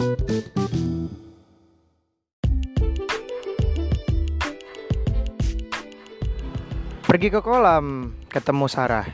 Pergi 0.00 0.16
ke 7.28 7.44
kolam, 7.44 8.16
ketemu 8.32 8.64
Sarah. 8.64 9.04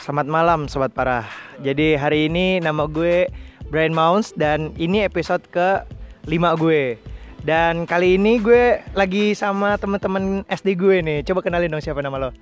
Selamat 0.00 0.32
malam 0.32 0.72
sobat 0.72 0.96
parah. 0.96 1.28
Jadi 1.60 2.00
hari 2.00 2.32
ini 2.32 2.64
nama 2.64 2.88
gue 2.88 3.28
Brian 3.68 3.92
Mounts 3.92 4.32
dan 4.32 4.72
ini 4.80 5.04
episode 5.04 5.44
ke 5.52 5.84
5 6.24 6.32
gue. 6.56 6.96
Dan 7.44 7.84
kali 7.84 8.16
ini 8.16 8.40
gue 8.40 8.80
lagi 8.96 9.36
sama 9.36 9.76
temen-temen 9.76 10.48
SD 10.48 10.80
gue 10.80 11.04
nih. 11.04 11.28
Coba 11.28 11.44
kenalin 11.44 11.68
dong 11.68 11.84
siapa 11.84 12.00
nama 12.00 12.16
lo. 12.16 12.32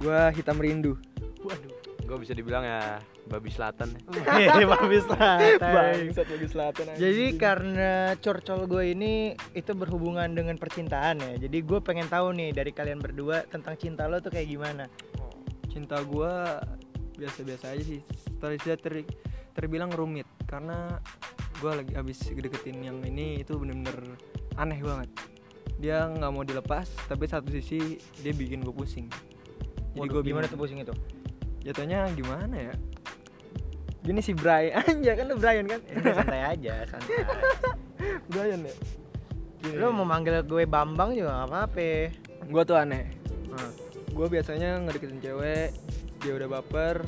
Gua 0.00 0.32
hitam 0.32 0.56
rindu. 0.56 0.96
Waduh. 1.44 1.75
Gue 2.06 2.22
bisa 2.22 2.32
dibilang 2.38 2.62
ya 2.62 3.02
babi 3.26 3.50
selatan 3.50 3.98
Bagus 4.06 5.04
Bangsat 5.10 6.26
bagus 6.30 6.50
selatan. 6.54 6.84
anjing. 6.94 7.02
Jadi 7.02 7.26
karena 7.34 8.14
curcol 8.22 8.70
gue 8.70 8.94
ini 8.94 9.34
itu 9.58 9.74
berhubungan 9.74 10.30
dengan 10.30 10.54
percintaan 10.54 11.18
ya. 11.18 11.34
Jadi 11.42 11.58
gue 11.66 11.82
pengen 11.82 12.06
tahu 12.06 12.30
nih 12.38 12.54
dari 12.54 12.70
kalian 12.70 13.02
berdua 13.02 13.42
tentang 13.50 13.74
cinta 13.74 14.06
lo 14.06 14.22
tuh 14.22 14.30
kayak 14.30 14.46
gimana. 14.46 14.86
cinta 15.76 16.00
gua 16.08 16.62
biasa-biasa 17.20 17.76
aja 17.76 17.84
sih. 17.84 18.00
Dia 18.64 18.80
ter, 18.80 19.04
terbilang 19.52 19.92
rumit 19.92 20.24
karena 20.48 21.02
gua 21.60 21.82
lagi 21.82 21.92
habis 21.92 22.16
deketin 22.24 22.80
yang 22.80 23.02
ini 23.04 23.44
itu 23.44 23.60
bener-bener 23.60 24.16
aneh 24.56 24.80
banget. 24.80 25.10
Dia 25.76 26.08
nggak 26.08 26.32
mau 26.32 26.40
dilepas, 26.48 26.88
tapi 27.04 27.28
satu 27.28 27.52
sisi 27.52 28.00
dia 28.24 28.32
bikin 28.32 28.64
gue 28.64 28.72
pusing. 28.72 29.12
Jadi 29.92 30.08
gue 30.08 30.22
gimana 30.24 30.48
tuh 30.48 30.56
pusing 30.56 30.80
itu? 30.80 30.96
Jatuhnya 31.66 32.06
gimana 32.14 32.54
ya? 32.54 32.74
Gini 34.06 34.22
sih 34.22 34.38
Brian, 34.38 34.78
aja 35.02 35.12
kan 35.18 35.24
lu 35.26 35.34
Brian 35.34 35.66
kan? 35.66 35.82
Udah 35.82 36.14
santai 36.14 36.40
aja, 36.46 36.86
santai. 36.86 37.26
Brian 38.30 38.62
ya. 38.62 38.74
Gini, 39.66 39.74
Lo 39.82 39.90
mau 39.90 40.06
manggil 40.06 40.46
gue 40.46 40.62
Bambang 40.62 41.10
juga 41.18 41.42
gak 41.42 41.50
apa-apa. 41.50 41.90
gua 42.46 42.62
tuh 42.62 42.78
aneh. 42.78 43.10
Nah, 43.50 43.70
Gue 44.14 44.30
biasanya 44.30 44.78
ngedeketin 44.78 45.18
cewek, 45.18 45.74
dia 46.22 46.32
udah 46.38 46.46
baper, 46.46 47.02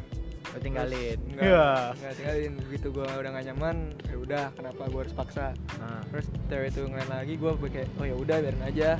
lo 0.51 0.59
tinggalin. 0.59 1.17
Terus 1.23 1.39
Enggak, 1.39 1.95
enggak 1.95 2.15
tinggalin 2.19 2.53
begitu 2.67 2.87
gua 2.91 3.07
udah 3.15 3.31
gak 3.31 3.47
nyaman, 3.47 3.77
ya 4.11 4.17
udah 4.19 4.45
kenapa 4.59 4.83
gua 4.91 5.01
harus 5.07 5.15
paksa. 5.15 5.55
Nah, 5.79 6.03
Terus 6.11 6.27
cewek 6.51 6.69
itu 6.75 6.83
ngelain 6.83 7.09
lagi 7.09 7.35
gua 7.39 7.55
kayak 7.71 7.89
oh 8.03 8.05
ya 8.11 8.17
udah 8.19 8.37
biarin 8.43 8.65
aja. 8.67 8.91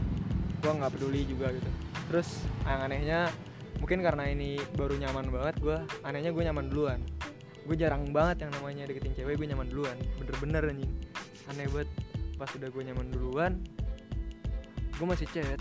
Gua 0.63 0.73
nggak 0.79 0.93
peduli 0.95 1.27
juga 1.27 1.51
gitu. 1.51 1.71
Terus 2.09 2.29
yang 2.63 2.81
anehnya 2.87 3.21
mungkin 3.79 4.03
karena 4.03 4.29
ini 4.29 4.59
baru 4.77 4.99
nyaman 4.99 5.31
banget 5.31 5.57
gua, 5.63 5.79
anehnya 6.05 6.35
gue 6.35 6.45
nyaman 6.45 6.67
duluan. 6.71 7.01
Gue 7.65 7.77
jarang 7.77 8.11
banget 8.11 8.49
yang 8.49 8.53
namanya 8.59 8.89
deketin 8.89 9.13
cewek 9.15 9.39
gue 9.39 9.47
nyaman 9.49 9.69
duluan. 9.69 9.97
Bener-bener 10.21 10.63
anjing. 10.73 10.93
Aneh 11.53 11.69
banget 11.73 11.91
pas 12.39 12.51
udah 12.55 12.71
gue 12.71 12.83
nyaman 12.87 13.07
duluan 13.11 13.53
gue 14.99 15.07
masih 15.07 15.27
chat 15.35 15.59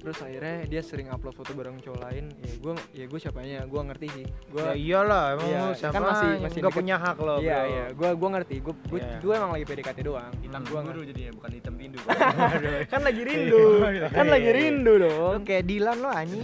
terus 0.00 0.16
akhirnya 0.18 0.64
dia 0.64 0.80
sering 0.80 1.06
upload 1.06 1.36
foto 1.36 1.52
bareng 1.52 1.76
cowok 1.78 2.00
lain 2.02 2.32
ya 2.34 2.52
gue 2.56 2.72
ya 2.94 3.04
gue 3.04 3.18
siapanya 3.18 3.58
gue 3.62 3.80
ngerti 3.84 4.06
sih 4.10 4.24
gue 4.48 4.62
ya 4.62 4.72
iyalah 4.72 5.24
emang 5.34 5.46
Iya, 5.46 5.60
lo 5.60 5.66
kan 5.66 5.76
siapa 5.76 6.00
masih- 6.00 6.38
masih 6.40 6.58
gak 6.60 6.72
punya 6.72 6.96
hak 6.96 7.16
lo. 7.18 7.36
Iya 7.38 7.52
bro. 7.54 7.68
iya, 7.68 7.84
gua 7.92 8.10
gua 8.14 8.28
ngerti. 8.32 8.54
Gua 8.58 8.74
gua, 8.82 8.98
Iya. 8.98 9.16
gua 9.20 9.34
emang 9.36 9.50
lagi 9.52 9.64
PDKT 9.66 9.98
doang. 10.00 10.32
hitam 10.40 10.62
gua 10.64 10.80
guru 10.82 11.00
jadinya 11.02 11.32
bukan 11.32 11.50
hitam 11.52 11.74
rindu 11.76 11.98
kan 12.92 13.00
lagi 13.02 13.22
rindu. 13.22 13.62
Iya, 13.84 14.08
kan 14.08 14.24
iya, 14.24 14.30
lagi 14.30 14.46
iya. 14.46 14.56
rindu 14.56 14.92
Lo 14.92 15.04
dong. 15.04 15.38
kayak 15.44 15.64
Dilan 15.64 15.96
lo 15.98 16.08
anjing. 16.08 16.42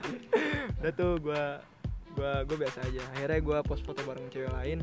Udah 0.80 0.92
tuh 0.92 1.12
gua 1.20 1.44
gua 2.14 2.32
gua 2.42 2.56
biasa 2.58 2.78
aja. 2.82 3.02
Akhirnya 3.12 3.40
gua 3.40 3.58
post 3.60 3.84
foto 3.84 4.00
bareng 4.02 4.26
cewek 4.28 4.50
lain. 4.52 4.80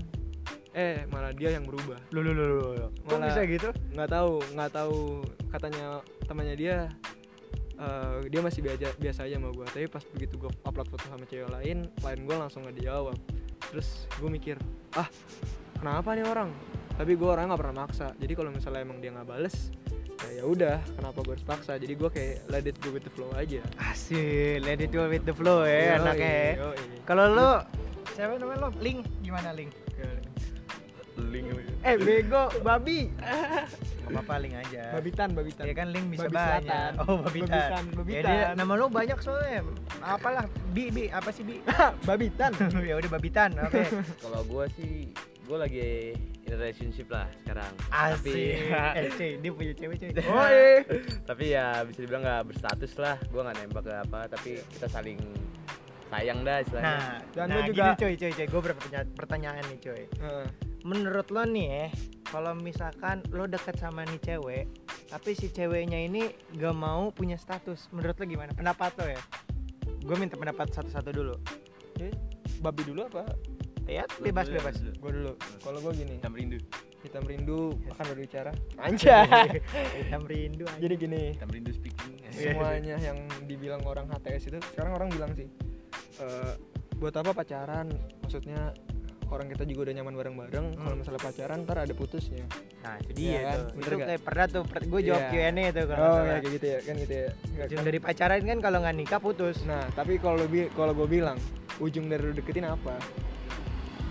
Eh, 0.71 1.09
malah 1.09 1.33
dia 1.33 1.49
yang 1.49 1.65
berubah. 1.65 1.97
Lu 2.11 2.21
lu 2.21 2.31
lu 2.31 2.43
lu. 2.51 2.61
Kok 3.01 3.09
Malah- 3.09 3.27
bisa 3.27 3.41
gitu? 3.43 3.69
nggak 3.91 4.09
tahu 4.11 4.31
nggak 4.53 4.71
tahu 4.71 4.97
katanya 5.49 5.85
temannya 6.23 6.55
dia 6.55 6.77
eh, 7.77 8.17
dia 8.27 8.41
masih 8.41 8.61
biasa 8.61 8.97
biasa 8.97 9.19
aja 9.25 9.35
sama 9.37 9.49
gua 9.53 9.65
tapi 9.69 9.85
pas 9.85 10.03
begitu 10.13 10.35
gua 10.37 10.51
upload 10.65 10.87
foto 10.89 11.05
sama 11.05 11.23
cewek 11.25 11.49
lain 11.49 11.87
lain 12.01 12.19
gua 12.25 12.45
langsung 12.45 12.65
nggak 12.65 12.77
dijawab 12.77 13.15
terus 13.69 14.05
gue 14.15 14.29
mikir 14.29 14.55
ah 14.95 15.09
kenapa 15.77 16.13
nih 16.13 16.25
orang 16.25 16.49
tapi 16.93 17.13
gua 17.13 17.35
orangnya 17.35 17.53
nggak 17.53 17.61
pernah 17.61 17.77
maksa 17.83 18.07
jadi 18.17 18.33
kalau 18.33 18.49
misalnya 18.53 18.81
emang 18.81 18.97
dia 19.01 19.11
nggak 19.13 19.27
bales 19.27 19.55
ya 20.17 20.41
ya 20.41 20.43
udah 20.49 20.77
kenapa 20.97 21.21
gue 21.21 21.33
harus 21.37 21.45
paksa 21.45 21.77
jadi 21.77 21.93
gua 21.93 22.09
kayak 22.09 22.41
let 22.49 22.65
it 22.65 22.77
go 22.81 22.89
with 22.89 23.05
the 23.05 23.13
flow 23.13 23.29
aja 23.37 23.61
Asik, 23.77 24.65
let 24.65 24.81
it 24.81 24.89
go 24.89 25.05
with 25.05 25.25
the 25.25 25.33
flow 25.33 25.61
ya 25.61 25.93
Yoi, 25.93 25.97
anaknya. 26.01 26.33
ya. 26.33 26.53
Kalau 27.05 27.25
lo 27.29 27.49
siapa 28.17 28.41
namanya 28.41 28.65
lo? 28.65 28.69
Link 28.81 29.05
gimana 29.21 29.53
Link? 29.53 29.69
Link 31.19 31.47
Eh 31.81 31.95
bego, 31.95 32.49
babi. 32.61 33.09
Gak 34.07 34.15
apa-apa 34.15 34.39
Link 34.39 34.55
aja. 34.55 34.83
babitan 34.91 35.27
babitan 35.31 35.63
Ya 35.63 35.73
kan 35.73 35.87
Link 35.89 36.07
bisa 36.09 36.25
Babi 36.25 36.35
banyak. 36.35 36.63
selatan. 36.63 36.91
Oh, 37.03 37.17
babitan. 37.19 37.49
Babitan, 37.51 37.83
Ya, 37.83 37.93
babitan. 37.93 38.23
dia, 38.25 38.47
nama 38.55 38.73
lo 38.73 38.85
banyak 38.87 39.19
soalnya. 39.19 39.61
Apalah, 39.99 40.45
Bi, 40.71 40.87
Bi, 40.89 41.09
apa 41.09 41.29
sih 41.29 41.43
Bi? 41.43 41.59
babitan 42.09 42.51
ya 42.87 42.95
udah 42.95 43.09
babitan. 43.09 43.49
Oke. 43.59 43.83
kalau 44.23 44.41
gue 44.43 44.65
sih 44.73 44.91
gue 45.43 45.57
lagi 45.57 46.11
in 46.43 46.51
relationship 46.53 47.07
lah 47.07 47.23
sekarang 47.39 47.71
Asik. 47.87 48.67
tapi 48.67 48.67
eh, 48.99 49.07
cuy, 49.09 49.31
dia 49.37 49.51
punya 49.53 49.73
cewek 49.73 49.95
cuy. 49.97 50.11
oh 50.27 50.43
iya 50.45 50.75
tapi 51.23 51.43
ya 51.49 51.65
bisa 51.83 52.03
dibilang 52.03 52.19
nggak 52.21 52.43
berstatus 52.45 52.91
lah 52.97 53.15
gue 53.21 53.41
nggak 53.41 53.55
nembak 53.57 53.79
ke 53.81 53.93
apa 53.97 54.19
tapi 54.27 54.59
kita 54.67 54.87
saling 54.87 55.15
sayang 56.05 56.43
dah 56.43 56.59
istilahnya 56.59 56.91
Nah, 56.91 57.15
Dan 57.31 57.45
nah 57.47 57.55
gini 57.61 57.67
juga- 57.73 57.95
cuy, 57.95 58.13
cuy, 58.13 58.31
cuy. 58.33 58.45
Gue 58.45 58.61
berpertanyaan 58.61 59.07
pertanyaan 59.13 59.63
nih 59.65 59.79
cuy. 59.81 60.03
Heeh. 60.17 60.45
Menurut 60.83 61.27
lo 61.29 61.43
nih 61.43 61.67
ya, 61.67 61.85
kalau 62.27 62.53
misalkan 62.53 63.23
lo 63.31 63.45
deket 63.45 63.77
sama 63.77 64.03
nih 64.03 64.19
cewek, 64.19 64.65
tapi 65.07 65.31
si 65.33 65.49
ceweknya 65.49 65.97
ini 65.97 66.29
gak 66.55 66.75
mau 66.75 67.09
punya 67.09 67.35
status, 67.35 67.89
menurut 67.89 68.17
lo 68.17 68.25
gimana? 68.25 68.51
Pendapat 68.53 68.91
lo 68.99 69.05
ya? 69.07 69.21
Gue 70.03 70.15
minta 70.15 70.37
pendapat 70.37 70.71
satu-satu 70.71 71.09
dulu. 71.11 71.35
Oke, 71.93 72.13
babi 72.61 72.83
dulu 72.85 73.05
apa 73.05 73.25
Ya, 73.87 74.03
bebas 74.19 74.51
dulu 74.51 74.59
bebas. 74.59 74.75
gue 74.83 75.11
dulu 75.15 75.31
kalau 75.63 75.79
gue 75.79 76.03
gini 76.03 76.19
hitam 76.19 76.35
rindu 76.35 76.59
hitam 77.07 77.23
rindu 77.23 77.71
akan 77.87 78.05
berbicara 78.11 78.51
Anjay. 78.83 79.63
Hitam 80.03 80.27
rindu 80.27 80.67
anjay. 80.67 80.83
jadi 80.83 80.95
gini 80.99 81.21
hitam 81.31 81.47
rindu 81.47 81.71
speaking 81.71 82.19
semuanya 82.35 82.99
yang 82.99 83.15
dibilang 83.47 83.79
orang 83.87 84.11
HTS 84.11 84.51
itu 84.51 84.59
sekarang 84.75 84.91
orang 84.91 85.07
bilang 85.07 85.31
sih 85.39 85.47
eh, 86.19 86.53
buat 86.99 87.15
apa 87.15 87.31
pacaran 87.31 87.87
maksudnya 88.19 88.75
orang 89.29 89.47
kita 89.47 89.63
juga 89.63 89.79
udah 89.83 89.95
nyaman 89.95 90.13
bareng-bareng 90.15 90.65
kalau 90.73 90.87
Hmm. 90.87 90.99
misalnya 90.99 91.21
pacaran 91.21 91.57
ntar 91.63 91.77
ada 91.79 91.93
putusnya 91.93 92.45
Nah, 92.79 92.95
itu 93.03 93.11
Iya 93.11 93.19
dia 93.19 93.39
kan? 93.41 93.53
tuh. 93.53 93.67
Bener 93.73 93.87
Itu 93.89 93.97
kayak 94.01 94.21
pernah 94.21 94.45
tuh, 94.47 94.61
gue 94.63 95.01
jawab 95.03 95.21
Iya. 95.21 95.31
Q&A 95.51 95.65
tuh 95.69 95.85
kalau 95.85 95.99
oh 95.99 96.07
ya 96.07 96.15
salah. 96.17 96.39
kayak 96.39 96.53
gitu 96.53 96.65
ya 96.65 96.79
kan 96.79 96.95
gitu 96.97 97.13
ya 97.13 97.27
Nggak, 97.27 97.65
Ujung 97.65 97.77
kan? 97.77 97.85
dari 97.85 97.99
pacaran 97.99 98.41
kan 98.41 98.57
kalau 98.59 98.77
nggak 98.79 98.95
nikah 98.97 99.19
putus. 99.19 99.57
nah 99.63 99.83
tapi 99.91 100.13
kalau 100.15 100.37
lebih 100.39 100.63
kalau 100.71 100.93
gue 100.93 101.07
bilang 101.09 101.37
ujung 101.77 102.05
dari 102.05 102.23
lu 102.23 102.33
deketin 102.33 102.65
apa 102.65 102.95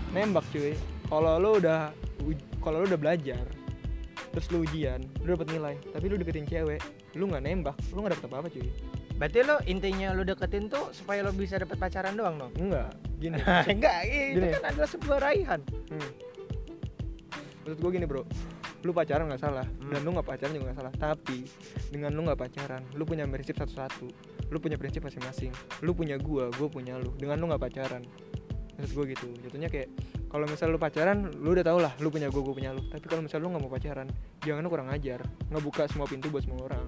nembak 0.09 0.45
cuy 0.47 0.71
kalau 1.05 1.35
lu 1.35 1.57
udah 1.57 1.91
kalau 2.59 2.77
lu 2.79 2.87
udah 2.87 2.97
belajar 2.97 3.43
terus 4.29 4.47
lu 4.49 4.61
ujian 4.61 5.01
lu 5.19 5.33
dapet 5.33 5.47
nilai 5.49 5.75
tapi 5.89 6.05
lu 6.05 6.15
deketin 6.15 6.45
cewek 6.45 6.79
lu 7.13 7.25
nggak 7.25 7.41
nembak 7.41 7.75
lu 7.91 7.99
nggak 7.99 8.13
dapet 8.13 8.27
apa 8.27 8.35
apa 8.37 8.49
cuy 8.49 8.67
Berarti 9.17 9.41
lo 9.41 9.57
intinya 9.65 10.13
lo 10.13 10.21
deketin 10.21 10.69
tuh 10.69 10.93
supaya 10.93 11.25
lo 11.25 11.33
bisa 11.33 11.57
dapet 11.57 11.75
pacaran 11.75 12.13
doang 12.13 12.37
dong? 12.37 12.51
enggak 12.55 12.93
gini 13.17 13.41
Enggak, 13.73 14.05
itu 14.05 14.37
Gini. 14.37 14.53
kan 14.53 14.63
adalah 14.63 14.85
sebuah 14.87 15.17
raihan. 15.19 15.59
Hmm. 15.89 16.11
Maksud 17.61 17.77
gue 17.77 17.91
gini 17.91 18.05
bro, 18.05 18.23
lu 18.81 18.91
pacaran 18.91 19.27
nggak 19.27 19.41
salah 19.41 19.65
Hmm. 19.67 19.91
dan 19.91 19.99
lu 20.01 20.13
nggak 20.13 20.27
pacaran 20.27 20.53
juga 20.53 20.65
nggak 20.69 20.77
salah. 20.79 20.93
Tapi 20.93 21.43
dengan 21.89 22.13
lu 22.13 22.21
nggak 22.23 22.39
pacaran, 22.39 22.81
lu 22.93 23.03
punya 23.03 23.25
prinsip 23.25 23.57
satu-satu. 23.57 24.07
Lu 24.47 24.57
punya 24.57 24.77
prinsip 24.77 25.01
masing-masing. 25.01 25.51
Lu 25.81 25.91
punya 25.91 26.15
gua, 26.15 26.47
gua 26.53 26.69
punya 26.69 26.95
lu. 26.95 27.11
Dengan 27.13 27.35
lu 27.35 27.51
nggak 27.51 27.59
pacaran, 27.59 28.05
maksud 28.77 28.93
gue 28.93 29.05
gitu. 29.11 29.27
Jatuhnya 29.43 29.67
kayak 29.67 29.91
kalau 30.27 30.45
misal 30.45 30.69
lu 30.69 30.77
pacaran, 30.77 31.27
lu 31.33 31.51
udah 31.51 31.65
tau 31.65 31.79
lah, 31.81 31.91
lu 31.97 32.07
punya 32.07 32.29
gua, 32.29 32.45
gua 32.45 32.55
punya 32.55 32.71
lu. 32.71 32.85
Tapi 32.87 33.03
kalau 33.03 33.19
misal 33.19 33.41
lu 33.41 33.51
nggak 33.51 33.63
mau 33.65 33.71
pacaran, 33.71 34.07
jangan 34.39 34.61
lu 34.61 34.69
kurang 34.69 34.87
ajar, 34.87 35.19
nggak 35.49 35.63
buka 35.65 35.83
semua 35.89 36.07
pintu 36.07 36.29
buat 36.29 36.45
semua 36.45 36.63
orang. 36.63 36.85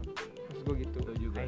Maksud 0.48 0.64
gue 0.64 0.76
gitu. 0.80 1.00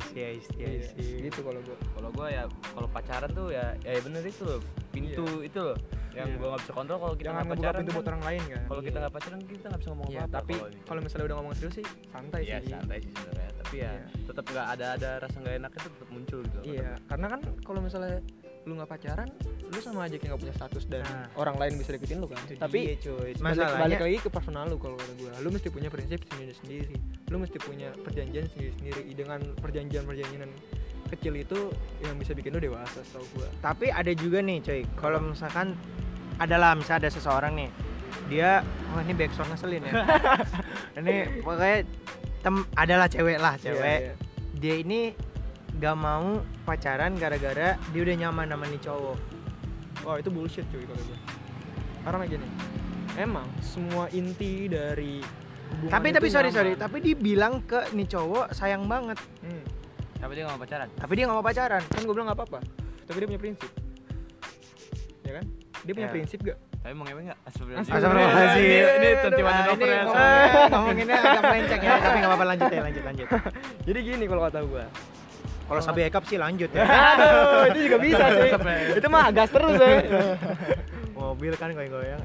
Itu 0.01 0.09
juga 0.11 0.25
I 0.25 0.39
see, 0.39 0.59
I 0.59 0.79
see, 0.81 1.05
Iya, 1.13 1.17
gitu 1.27 1.39
kalau 1.41 1.59
gua. 1.61 1.77
kalau 1.91 2.09
gue 2.11 2.27
ya 2.27 2.43
kalau 2.73 2.87
pacaran 2.89 3.29
tuh 3.31 3.47
ya 3.49 3.65
ya 3.79 3.99
bener 3.99 4.23
itu 4.23 4.41
loh 4.41 4.59
pintu 4.89 5.23
itu 5.41 5.59
loh 5.61 5.77
yang 6.11 6.27
Iya. 6.27 6.35
gue 6.35 6.47
nggak 6.49 6.61
bisa 6.61 6.73
kontrol 6.73 6.97
kalau 6.99 7.15
kita 7.15 7.29
nggak 7.31 7.47
pacaran 7.47 7.79
pintu 7.79 7.87
kan. 7.87 7.95
buat 7.95 8.07
orang 8.09 8.23
lain 8.25 8.41
kan. 8.45 8.61
kalau 8.67 8.81
kita 8.81 8.97
nggak 8.99 9.13
pacaran 9.13 9.39
kita 9.41 9.65
nggak 9.65 9.79
bisa 9.79 9.89
ngomong 9.89 10.07
Iya, 10.07 10.19
apa-apa 10.19 10.35
tapi 10.37 10.53
kalau 10.83 10.99
misalnya 10.99 11.25
udah 11.25 11.37
ngomong 11.39 11.53
serius 11.53 11.75
sih 11.77 11.85
santai 12.09 12.41
ya 12.43 12.57
sih. 12.59 12.69
santai 12.69 12.97
sih 12.99 13.11
sebenarnya 13.13 13.49
tapi 13.55 13.75
ya 13.77 13.91
Iya. 13.91 14.05
tetap 14.27 14.45
nggak 14.45 14.67
ada 14.69 14.85
ada 14.91 15.09
rasa 15.19 15.35
nggak 15.37 15.55
enaknya 15.55 15.79
tuh 15.79 15.91
tetap 15.91 16.09
muncul 16.09 16.39
gitu. 16.41 16.59
Iya, 16.65 16.89
karena 17.05 17.27
kan 17.29 17.41
kalau 17.61 17.79
misalnya 17.79 18.17
lu 18.61 18.77
nggak 18.77 18.87
pacaran, 18.87 19.25
lu 19.63 19.79
sama 19.79 20.05
aja 20.05 20.15
kayak 20.15 20.29
nggak 20.29 20.41
punya 20.41 20.53
status 20.53 20.83
dan 20.85 21.01
Nah. 21.01 21.25
orang 21.33 21.57
lain 21.57 21.73
bisa 21.75 21.91
deketin 21.91 22.21
lu 22.21 22.29
kan. 22.29 22.37
Tapi 22.45 22.93
dia, 22.93 23.01
cuy. 23.01 23.31
masalahnya 23.39 23.81
balik 23.81 23.99
lagi 23.99 24.17
ke 24.21 24.29
personal 24.29 24.65
lu 24.65 24.77
kalau 24.77 24.93
kata 24.95 25.13
gue. 25.15 25.31
Lu 25.41 25.49
mesti 25.49 25.67
punya 25.67 25.89
prinsip 25.89 26.21
sendiri 26.23 26.53
sendiri. 26.55 26.95
Lu 27.27 27.37
mesti 27.37 27.57
punya 27.57 27.89
perjanjian 27.97 28.45
sendiri 28.47 28.71
sendiri. 28.77 29.01
Dengan 29.11 29.39
perjanjian-perjanjian 29.57 30.49
kecil 31.09 31.33
itu 31.35 31.59
yang 31.99 32.15
bisa 32.15 32.31
bikin 32.31 32.53
lu 32.53 32.61
dewasa, 32.61 33.01
setahu 33.01 33.25
gue. 33.35 33.49
tapi 33.59 33.89
ada 33.89 34.13
juga 34.13 34.39
nih, 34.39 34.61
coy. 34.61 34.81
Kalau 34.95 35.19
misalkan 35.19 35.73
adalah 36.37 36.71
misalnya 36.71 37.05
ada 37.05 37.11
seseorang 37.11 37.53
nih 37.53 37.69
dia 38.27 38.63
oh 38.89 38.99
ini 38.99 39.13
backsound 39.13 39.51
ngeselin 39.51 39.83
ya 39.83 39.93
ini 40.99 41.15
pokoknya 41.39 41.83
tem 42.39 42.55
adalah 42.73 43.05
cewek 43.05 43.37
lah 43.37 43.55
cewek 43.55 43.77
Iya, 43.77 44.07
iya. 44.07 44.13
dia 44.55 44.75
ini 44.79 44.99
gak 45.73 45.95
mau 45.95 46.27
pacaran 46.61 47.13
gara-gara 47.13 47.79
dia 47.89 48.01
udah 48.01 48.15
nyaman 48.19 48.47
sama 48.47 48.65
nih 48.65 48.81
cowok 48.81 49.17
Wah 50.01 50.17
itu 50.17 50.27
bullshit 50.27 50.65
cuy 50.67 50.81
kalau 50.81 50.97
gue. 51.03 51.19
Karena 52.01 52.25
gini, 52.25 52.47
emang 53.15 53.45
semua 53.59 54.09
inti 54.09 54.65
dari 54.65 55.21
hubungan 55.71 55.93
tapi 55.93 56.07
tapi 56.09 56.27
sorry 56.27 56.49
nyaman. 56.49 56.57
sorry 56.57 56.71
tapi 56.75 56.97
dia 56.99 57.13
bilang 57.13 57.61
ke 57.61 57.85
nih 57.91 58.07
cowok 58.07 58.49
sayang 58.51 58.85
banget 58.85 59.21
Hmm. 59.39 59.61
Tapi 60.17 60.31
dia 60.33 60.43
gak 60.43 60.53
mau 60.53 60.61
pacaran. 60.61 60.87
tapi 60.91 61.11
dia 61.13 61.23
gak 61.23 61.33
mau 61.33 61.41
pacaran 61.43 61.81
Kan 61.83 62.01
gue 62.01 62.11
bilang 62.11 62.27
nggak 62.27 62.39
apa-apa, 62.39 62.59
tapi 63.03 63.15
dia 63.15 63.27
punya 63.27 63.41
prinsip. 63.41 63.69
Ya 65.21 65.31
kan? 65.35 65.45
Dia 65.79 65.93
punya 65.93 66.07
Ya. 66.07 66.13
prinsip 66.13 66.39
gak? 66.41 66.57
Tapi 66.77 66.93
mau 66.93 67.05
ngewe 67.05 67.21
gak? 67.23 67.39
Astagfirullahaladzim. 67.43 67.93
Astagfirullahaladzim. 67.93 68.63
Ini, 68.63 68.77
ini 68.91 69.09
tentu 69.19 69.39
Nah, 69.39 69.49
ada 69.51 69.71
ini 69.71 69.85
ya. 69.85 70.01
ngomong- 70.01 70.69
ngomonginnya 70.71 71.17
agak 71.19 71.41
melenceng 71.43 71.79
ya 71.79 71.93
tapi 71.95 72.17
gak 72.17 72.27
apa-apa 72.27 72.45
lanjut 72.47 72.67
ya 72.67 72.81
lanjut 72.81 73.03
lanjut 73.03 73.27
Jadi 73.87 73.99
gini 74.03 74.25
kalau 74.25 74.41
kata 74.43 74.59
gue. 74.63 74.83
Kalau 75.71 75.81
sabi 75.81 76.03
ekap 76.03 76.27
sih 76.27 76.35
lanjut 76.35 76.67
ya 76.69 76.83
Aduh, 76.83 77.71
itu 77.71 77.79
juga 77.87 77.97
bisa 77.97 78.25
sih. 78.29 78.49
itu 78.99 79.07
mah 79.07 79.31
gas 79.31 79.47
terus 79.47 79.79
ya. 79.79 80.03
mobil 81.21 81.53
kan 81.55 81.71
goyang-goyang 81.71 82.19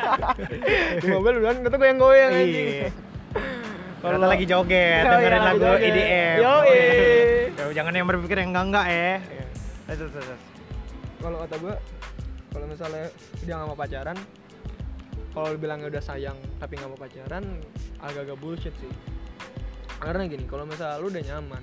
Di 1.02 1.08
mobil 1.10 1.32
duluan 1.36 1.60
kata 1.60 1.76
goyang-goyang 1.76 2.32
iya 2.32 2.88
Kalau- 4.00 4.24
lagi 4.24 4.46
joget 4.46 5.02
Oh, 5.02 5.10
dengerin 5.12 5.34
iya, 5.34 5.44
lagu 5.44 5.58
joget. 5.58 5.84
EDM 5.84 6.36
Yoi. 6.38 6.80
Ya, 7.52 7.64
jangan 7.74 7.92
yang 7.92 8.06
berpikir 8.06 8.36
yang 8.38 8.50
enggak 8.50 8.64
enggak 8.66 8.86
ya 8.88 9.12
terus 9.86 10.10
terus. 10.10 10.40
Kalau 11.16 11.36
kata 11.38 11.54
gue, 11.56 11.74
kalau 12.50 12.66
misalnya 12.66 13.04
dia 13.40 13.54
nggak 13.54 13.68
mau 13.68 13.76
pacaran, 13.76 14.18
kalau 15.30 15.48
bilangnya 15.54 15.88
udah 15.88 16.02
sayang 16.02 16.34
tapi 16.56 16.74
nggak 16.74 16.88
mau 16.88 16.96
pacaran, 16.96 17.44
agak-agak 17.98 18.36
bullshit 18.36 18.74
sih. 18.76 18.90
Karena 19.96 20.26
gini, 20.26 20.44
kalau 20.44 20.64
misalnya 20.64 20.98
lu 20.98 21.06
udah 21.06 21.22
nyaman, 21.24 21.62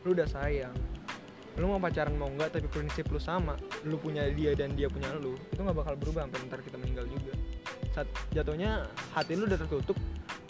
lu 0.00 0.12
udah 0.12 0.24
sayang, 0.24 0.72
lu 1.54 1.66
mau 1.66 1.78
pacaran 1.78 2.14
mau 2.14 2.28
nggak 2.28 2.52
tapi 2.52 2.66
prinsip 2.66 3.04
lu 3.06 3.18
sama, 3.18 3.52
lu 3.82 3.96
punya 3.96 4.24
dia 4.28 4.52
dan 4.52 4.72
dia 4.72 4.86
punya 4.86 5.12
lu, 5.14 5.36
itu 5.46 5.58
nggak 5.58 5.76
bakal 5.76 5.94
berubah 5.94 6.24
sampai 6.24 6.38
ntar 6.46 6.60
kita 6.60 6.76
meninggal 6.76 7.04
juga. 7.06 7.32
Saat 7.90 8.06
jatuhnya 8.30 8.84
hati 9.10 9.34
lu 9.34 9.44
udah 9.44 9.58
tertutup 9.58 9.98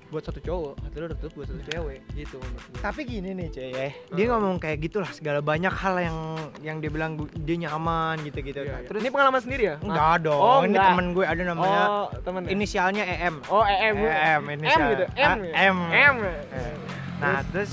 buat 0.06 0.22
satu 0.22 0.38
cowok, 0.38 0.74
hati 0.80 0.96
lu 0.96 1.04
udah 1.04 1.16
tertutup 1.16 1.34
buat 1.36 1.48
satu 1.48 1.62
cewek, 1.64 1.98
gitu 2.12 2.36
menurut 2.36 2.66
gue. 2.68 2.78
tapi 2.80 3.00
gini 3.04 3.30
nih 3.32 3.46
cuy 3.48 3.68
ya 3.68 3.88
dia 4.08 4.24
Hmm. 4.24 4.30
ngomong 4.32 4.56
kayak 4.58 4.78
gitulah 4.80 5.06
segala 5.08 5.38
banyak 5.40 5.70
hal 5.72 5.94
yang 5.98 6.18
yang 6.60 6.76
dia 6.78 6.90
bilang 6.90 7.14
dia 7.36 7.56
nyaman 7.60 8.18
gitu 8.20 8.38
gitu 8.40 8.58
Iya, 8.60 8.74
iya. 8.76 8.86
terus 8.86 9.00
ini 9.00 9.08
pengalaman 9.08 9.38
sendiri 9.38 9.62
ya? 9.64 9.76
enggak 9.78 10.14
dong 10.20 10.34
Oh, 10.36 10.58
ini 10.60 10.74
enggak. 10.74 10.86
temen 10.88 11.06
gue 11.12 11.24
ada 11.24 11.42
namanya 11.44 11.82
Oh, 11.88 12.06
temen 12.20 12.42
ya? 12.42 12.50
inisialnya 12.50 13.02
EM 13.04 13.36
Oh, 13.46 13.62
EM. 13.62 13.94
EM 13.96 14.02
M 14.02 14.42
inisial 14.52 14.88
gitu. 14.92 15.04
M. 15.12 15.22
Ah, 15.24 15.34
ya? 15.38 15.54
M 15.64 15.78
M. 15.88 16.14
Eh. 16.26 16.74
nah 17.16 17.38
terus 17.46 17.72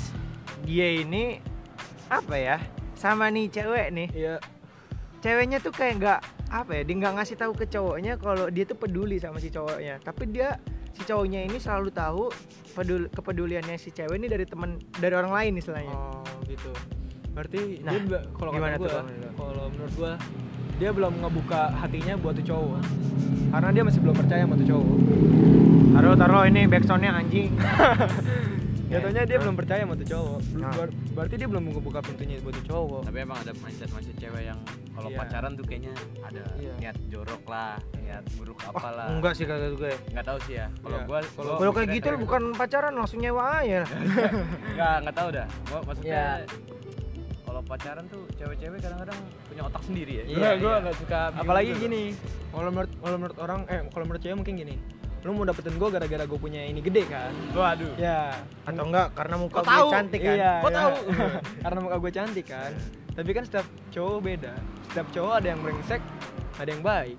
dia 0.62 0.88
ini 0.96 1.42
apa 2.08 2.36
ya 2.36 2.58
sama 2.94 3.28
nih 3.28 3.48
cewek 3.48 3.88
nih 3.92 4.08
Iya. 4.12 4.36
ceweknya 5.20 5.58
tuh 5.60 5.72
kayak 5.72 5.94
nggak 5.98 6.20
apa 6.48 6.72
ya 6.72 6.82
dia 6.82 6.96
nggak 6.96 7.14
ngasih 7.16 7.36
tahu 7.36 7.52
ke 7.54 7.66
cowoknya 7.68 8.16
kalau 8.16 8.48
dia 8.48 8.64
tuh 8.64 8.76
peduli 8.76 9.18
sama 9.18 9.38
si 9.38 9.50
cowoknya 9.50 10.00
tapi 10.00 10.28
dia 10.28 10.56
si 10.92 11.04
cowoknya 11.04 11.44
ini 11.44 11.58
selalu 11.58 11.90
tahu 11.90 12.32
pedul 12.74 13.06
kepeduliannya 13.08 13.76
si 13.76 13.92
cewek 13.92 14.16
ini 14.16 14.26
dari 14.26 14.46
teman 14.46 14.70
dari 14.94 15.14
orang 15.14 15.30
lain 15.30 15.54
istilahnya 15.56 15.92
Oh, 15.92 16.24
gitu. 16.44 16.72
Berarti 17.30 17.84
Nah, 17.84 17.94
dia 17.94 18.18
kalau 18.34 18.50
gimana 18.50 18.76
tuh 18.76 18.90
menurut 18.90 19.06
lu? 19.06 19.30
kalau 19.36 19.66
menurut 19.70 19.94
gua 19.94 20.14
dia 20.78 20.90
belum 20.90 21.14
ngebuka 21.20 21.62
hatinya 21.76 22.14
buat 22.16 22.34
tuh 22.36 22.46
cowok. 22.48 22.82
Karena 23.50 23.70
dia 23.70 23.84
masih 23.84 24.00
belum 24.00 24.16
percaya 24.16 24.42
sama 24.42 24.56
tuh 24.56 24.68
cowok. 24.68 24.98
taruh 25.94 26.16
taruh 26.16 26.44
ini 26.46 26.62
backsoundnya 26.66 27.12
anjing 27.12 27.50
Jatuhnya 28.88 29.24
dia 29.24 29.38
belum 29.38 29.56
percaya 29.56 29.84
sama 29.84 29.94
tuh 29.96 30.08
cowok. 30.08 30.40
Nah. 30.56 30.72
Ber- 30.72 30.96
Berarti 31.12 31.36
dia 31.36 31.48
belum 31.48 31.64
ngebuka 31.68 32.00
pintunya 32.00 32.36
buat 32.40 32.56
tuh 32.56 32.66
cowok. 32.66 33.02
Tapi 33.04 33.18
emang 33.20 33.38
ada 33.38 33.52
mindset-mindset 33.58 34.16
cewek 34.16 34.44
yang 34.46 34.60
kalau 34.94 35.10
Iya. 35.10 35.18
pacaran 35.20 35.52
tuh 35.54 35.66
kayaknya 35.66 35.94
ada 36.22 36.44
Iya. 36.56 36.74
niat 36.80 36.98
jorok 37.08 37.44
lah, 37.46 37.76
niat 37.98 38.24
buruk 38.34 38.58
Wah, 38.58 38.72
apalah. 38.72 39.08
enggak 39.12 39.34
sih 39.34 39.44
kata 39.44 39.66
gue 39.72 39.92
Nggak 40.10 40.26
tahu 40.26 40.40
sih 40.42 40.54
ya. 40.56 40.66
Kalau 40.78 40.96
Iya. 40.96 41.06
gua 41.06 41.20
Kalau- 41.22 41.48
gua 41.50 41.58
kalau 41.60 41.74
kayak 41.74 41.90
gitu 41.92 42.08
lu 42.08 42.18
bukan 42.20 42.42
pacaran 42.54 42.94
langsung 42.94 43.20
nyewa 43.20 43.44
aja 43.58 43.82
Nggak, 44.74 44.96
nggak 45.04 45.16
tahu 45.16 45.30
dah. 45.32 45.48
Gua 45.68 45.80
maksudnya 45.84 46.22
Iya. 46.40 46.46
kalau 47.44 47.62
pacaran 47.64 48.06
tuh 48.08 48.24
cewek-cewek 48.34 48.80
kadang-kadang 48.80 49.20
punya 49.46 49.62
otak 49.64 49.82
sendiri 49.84 50.14
ya. 50.14 50.24
Iya, 50.26 50.50
gua 50.58 50.72
iya. 50.72 50.82
nggak 50.82 50.96
suka. 50.98 51.20
Apalagi 51.36 51.72
gitu. 51.72 51.84
gini, 51.84 52.04
kalau 52.50 52.70
menurut 52.70 52.92
kalau 52.98 53.18
menurut 53.18 53.38
orang 53.38 53.60
eh 53.68 53.80
kalau 53.90 54.04
menurut 54.06 54.22
cewek 54.22 54.38
mungkin 54.38 54.56
gini. 54.56 54.76
Lu 55.26 55.34
mau 55.34 55.44
dapetin 55.44 55.76
gue 55.76 55.90
gara-gara 55.90 56.24
gue 56.24 56.40
punya 56.40 56.62
ini 56.62 56.80
gede 56.80 57.04
kan? 57.08 57.34
Waduh. 57.52 57.94
Ya. 57.98 58.38
atau 58.64 58.84
enggak 58.86 59.14
karena 59.14 59.36
muka 59.36 59.60
gue 59.60 59.90
cantik 59.90 60.20
kan 60.22 60.36
Iya, 60.36 60.54
Kok 60.60 60.70
iya. 60.70 60.78
tahu? 60.78 60.94
Karena 61.64 61.80
muka 61.82 61.96
gue 61.98 62.12
cantik 62.12 62.46
kan. 62.46 62.72
Tapi 63.18 63.30
kan 63.34 63.44
setiap 63.44 63.66
cowok 63.90 64.20
beda. 64.22 64.54
Setiap 64.88 65.08
cowok 65.10 65.34
ada 65.34 65.48
yang 65.50 65.60
brengsek, 65.60 66.02
ada 66.56 66.70
yang 66.70 66.84
baik. 66.86 67.18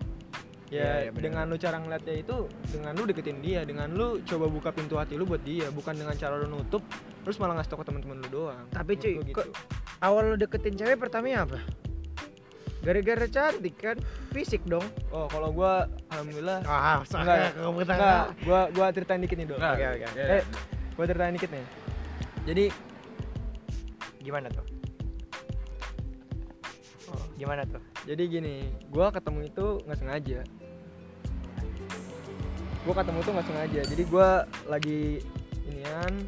Ya, 0.68 1.08
iya, 1.08 1.08
bener. 1.08 1.32
dengan 1.32 1.44
lu 1.48 1.56
cara 1.56 1.80
ngeliatnya 1.80 2.14
itu 2.20 2.36
dengan 2.68 2.92
lu 2.92 3.08
deketin 3.08 3.40
dia, 3.40 3.64
dengan 3.64 3.88
lu 3.88 4.20
coba 4.20 4.52
buka 4.52 4.68
pintu 4.68 5.00
hati 5.00 5.16
lu 5.16 5.24
buat 5.24 5.40
dia, 5.40 5.72
bukan 5.72 5.96
dengan 5.96 6.12
cara 6.12 6.36
lu 6.36 6.44
nutup 6.46 6.84
terus 7.24 7.40
malah 7.40 7.56
ngasih 7.56 7.72
tau 7.72 7.80
ke 7.80 7.88
teman-teman 7.88 8.20
lu 8.20 8.28
doang. 8.28 8.68
Tapi, 8.68 9.00
cuy, 9.00 9.16
gua 9.16 9.24
gitu. 9.24 9.36
kok- 9.40 9.50
awal 10.04 10.28
lu 10.28 10.36
deketin 10.36 10.76
cewek 10.76 11.00
pertamanya 11.00 11.48
apa 11.48 11.58
gara-gara 12.78 13.26
cantik 13.26 13.74
kan 13.76 13.96
fisik 14.30 14.62
dong 14.64 14.84
Oh, 15.10 15.26
kalau 15.26 15.50
gua 15.50 15.90
alhamdulillah 16.14 16.62
ah 16.64 17.02
Enggak, 17.02 17.58
enggak, 17.58 18.24
gua 18.46 18.60
gua 18.70 18.86
ceritain 18.94 19.20
dikit 19.20 19.36
nih, 19.38 19.46
Dok. 19.50 19.58
Nggak, 19.58 19.74
Oke, 19.74 19.86
oke. 20.06 20.22
Eh, 20.22 20.44
gua 20.94 21.04
ceritain 21.06 21.34
dikit 21.34 21.50
nih. 21.50 21.66
Jadi 22.48 22.64
gimana 24.22 24.48
tuh 24.52 24.66
oh, 27.08 27.24
gimana 27.40 27.62
tuh 27.64 27.80
Jadi 28.08 28.22
gini, 28.24 28.56
gua 28.88 29.12
ketemu 29.12 29.44
itu 29.44 29.66
nggak 29.84 29.98
sengaja. 30.00 30.40
Gua 32.88 32.94
ketemu 32.96 33.18
tuh 33.20 33.32
nggak 33.36 33.48
sengaja. 33.52 33.80
Jadi 33.84 34.02
gua 34.08 34.48
lagi 34.64 35.20
inian, 35.68 36.24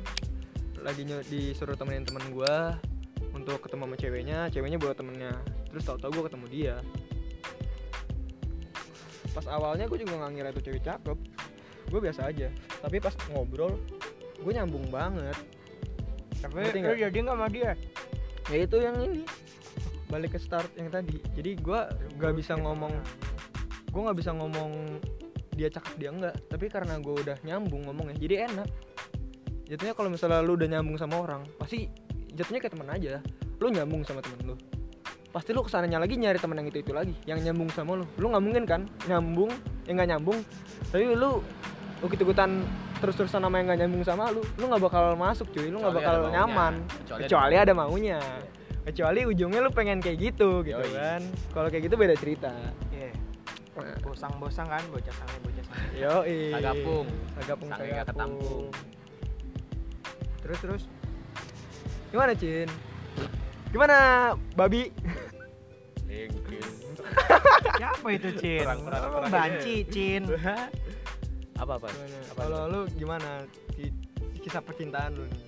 lagi 0.84 1.08
disuruh 1.32 1.72
temenin 1.80 2.04
temen 2.04 2.36
gua 2.36 2.76
untuk 3.32 3.64
ketemu 3.64 3.88
sama 3.88 3.96
ceweknya, 3.96 4.38
ceweknya 4.52 4.76
bawa 4.76 4.92
temennya. 4.92 5.32
Terus 5.70 5.82
tau-tau 5.86 6.10
gua 6.10 6.24
ketemu 6.26 6.46
dia. 6.50 6.76
Pas 9.30 9.46
awalnya 9.46 9.86
gue 9.86 9.98
juga 10.02 10.18
nggak 10.18 10.30
ngira 10.34 10.48
itu 10.50 10.62
cewek 10.66 10.82
cakep. 10.82 11.18
Gue 11.86 12.00
biasa 12.02 12.30
aja. 12.30 12.50
Tapi 12.82 12.98
pas 12.98 13.14
ngobrol, 13.30 13.78
gue 14.42 14.52
nyambung 14.52 14.90
banget. 14.90 15.38
tapi 16.40 16.72
lu 16.80 16.96
jadi 16.96 17.12
nggak 17.12 17.36
sama 17.36 17.52
dia 17.52 17.76
Ya 18.48 18.64
itu 18.64 18.76
yang 18.80 18.96
ini. 19.04 19.28
Balik 20.08 20.34
ke 20.34 20.40
start 20.40 20.72
yang 20.74 20.88
tadi. 20.88 21.20
Jadi 21.36 21.60
gua 21.60 21.86
nggak 22.16 22.34
bisa 22.34 22.56
ngomong 22.56 22.96
gue 23.90 24.00
nggak 24.00 24.18
bisa 24.22 24.30
ngomong 24.34 24.70
dia 25.58 25.68
cakep 25.68 25.94
dia 25.98 26.10
enggak 26.14 26.34
tapi 26.46 26.70
karena 26.70 26.96
gue 27.02 27.10
udah 27.10 27.36
nyambung 27.42 27.82
ngomongnya 27.90 28.16
jadi 28.16 28.46
enak 28.48 28.68
jatuhnya 29.66 29.94
kalau 29.98 30.08
misalnya 30.10 30.40
lu 30.42 30.54
udah 30.54 30.68
nyambung 30.70 30.96
sama 30.96 31.18
orang 31.18 31.42
pasti 31.58 31.90
jatuhnya 32.32 32.62
kayak 32.62 32.74
teman 32.78 32.90
aja 32.90 33.18
lu 33.58 33.66
nyambung 33.68 34.06
sama 34.06 34.22
temen 34.22 34.54
lu 34.54 34.56
pasti 35.30 35.54
lu 35.54 35.62
ke 35.62 35.70
sananya 35.70 36.02
lagi 36.02 36.18
nyari 36.18 36.42
temen 36.42 36.58
yang 36.58 36.66
itu 36.66 36.82
itu 36.82 36.90
lagi 36.90 37.14
yang 37.26 37.38
nyambung 37.38 37.70
sama 37.70 37.94
lu. 37.94 38.04
Lu 38.18 38.34
nggak 38.34 38.42
mungkin 38.42 38.62
kan 38.66 38.82
nyambung 39.06 39.50
yang 39.86 39.94
nggak 39.98 40.10
nyambung 40.16 40.38
tapi 40.90 41.06
lu 41.06 41.14
lu 41.14 41.30
ikut 42.02 42.18
ikutan 42.18 42.66
terus 42.98 43.14
terusan 43.16 43.40
sama 43.44 43.62
yang 43.62 43.70
nggak 43.70 43.80
nyambung 43.86 44.02
sama 44.02 44.34
lu 44.34 44.42
lu 44.58 44.64
nggak 44.66 44.82
bakal 44.82 45.14
masuk 45.14 45.46
cuy. 45.54 45.70
Lu 45.70 45.78
nggak 45.78 45.94
bakal 46.02 46.16
nyaman. 46.34 46.82
Kecuali 47.06 47.14
ada 47.14 47.22
kecuali 47.26 47.54
ada 47.56 47.72
maunya. 47.74 48.20
kecuali 48.80 49.28
ujungnya 49.28 49.60
lu 49.60 49.70
pengen 49.70 50.00
kayak 50.02 50.18
gitu 50.18 50.66
gitu 50.66 50.80
Yoi. 50.80 50.96
kan. 50.96 51.22
Kalau 51.54 51.68
kayak 51.70 51.84
gitu 51.86 51.94
beda 51.94 52.16
cerita. 52.18 52.50
Iya. 52.90 53.12
bosang-bosang 54.02 54.66
kan 54.68 54.82
bocah 54.92 55.14
sange 55.14 55.36
bocah 55.40 55.64
sange. 55.64 55.88
Yo, 55.96 56.14
Sagapung. 56.52 57.06
Sagapung, 57.38 57.68
Sange 57.70 57.96
ketampung. 58.02 58.66
terus 60.42 60.58
terus. 60.60 60.82
Gimana, 62.10 62.34
Cin? 62.34 62.68
Gimana, 63.70 63.96
babi? 64.54 64.90
Siapa 67.72 68.08
itu 68.10 68.28
cin? 68.36 68.62
Perang, 68.62 68.80
perang, 68.82 69.00
Emang 69.00 69.12
perang. 69.20 69.30
banci 69.32 69.74
cin? 69.88 70.22
Apa 71.60 71.76
apa? 71.76 71.92
Kalau 72.32 72.60
lu 72.66 72.80
gimana? 72.90 73.44
Ki- 73.70 73.92
kisah 74.40 74.58
percintaan 74.58 75.12
lu 75.12 75.28
nih? 75.28 75.42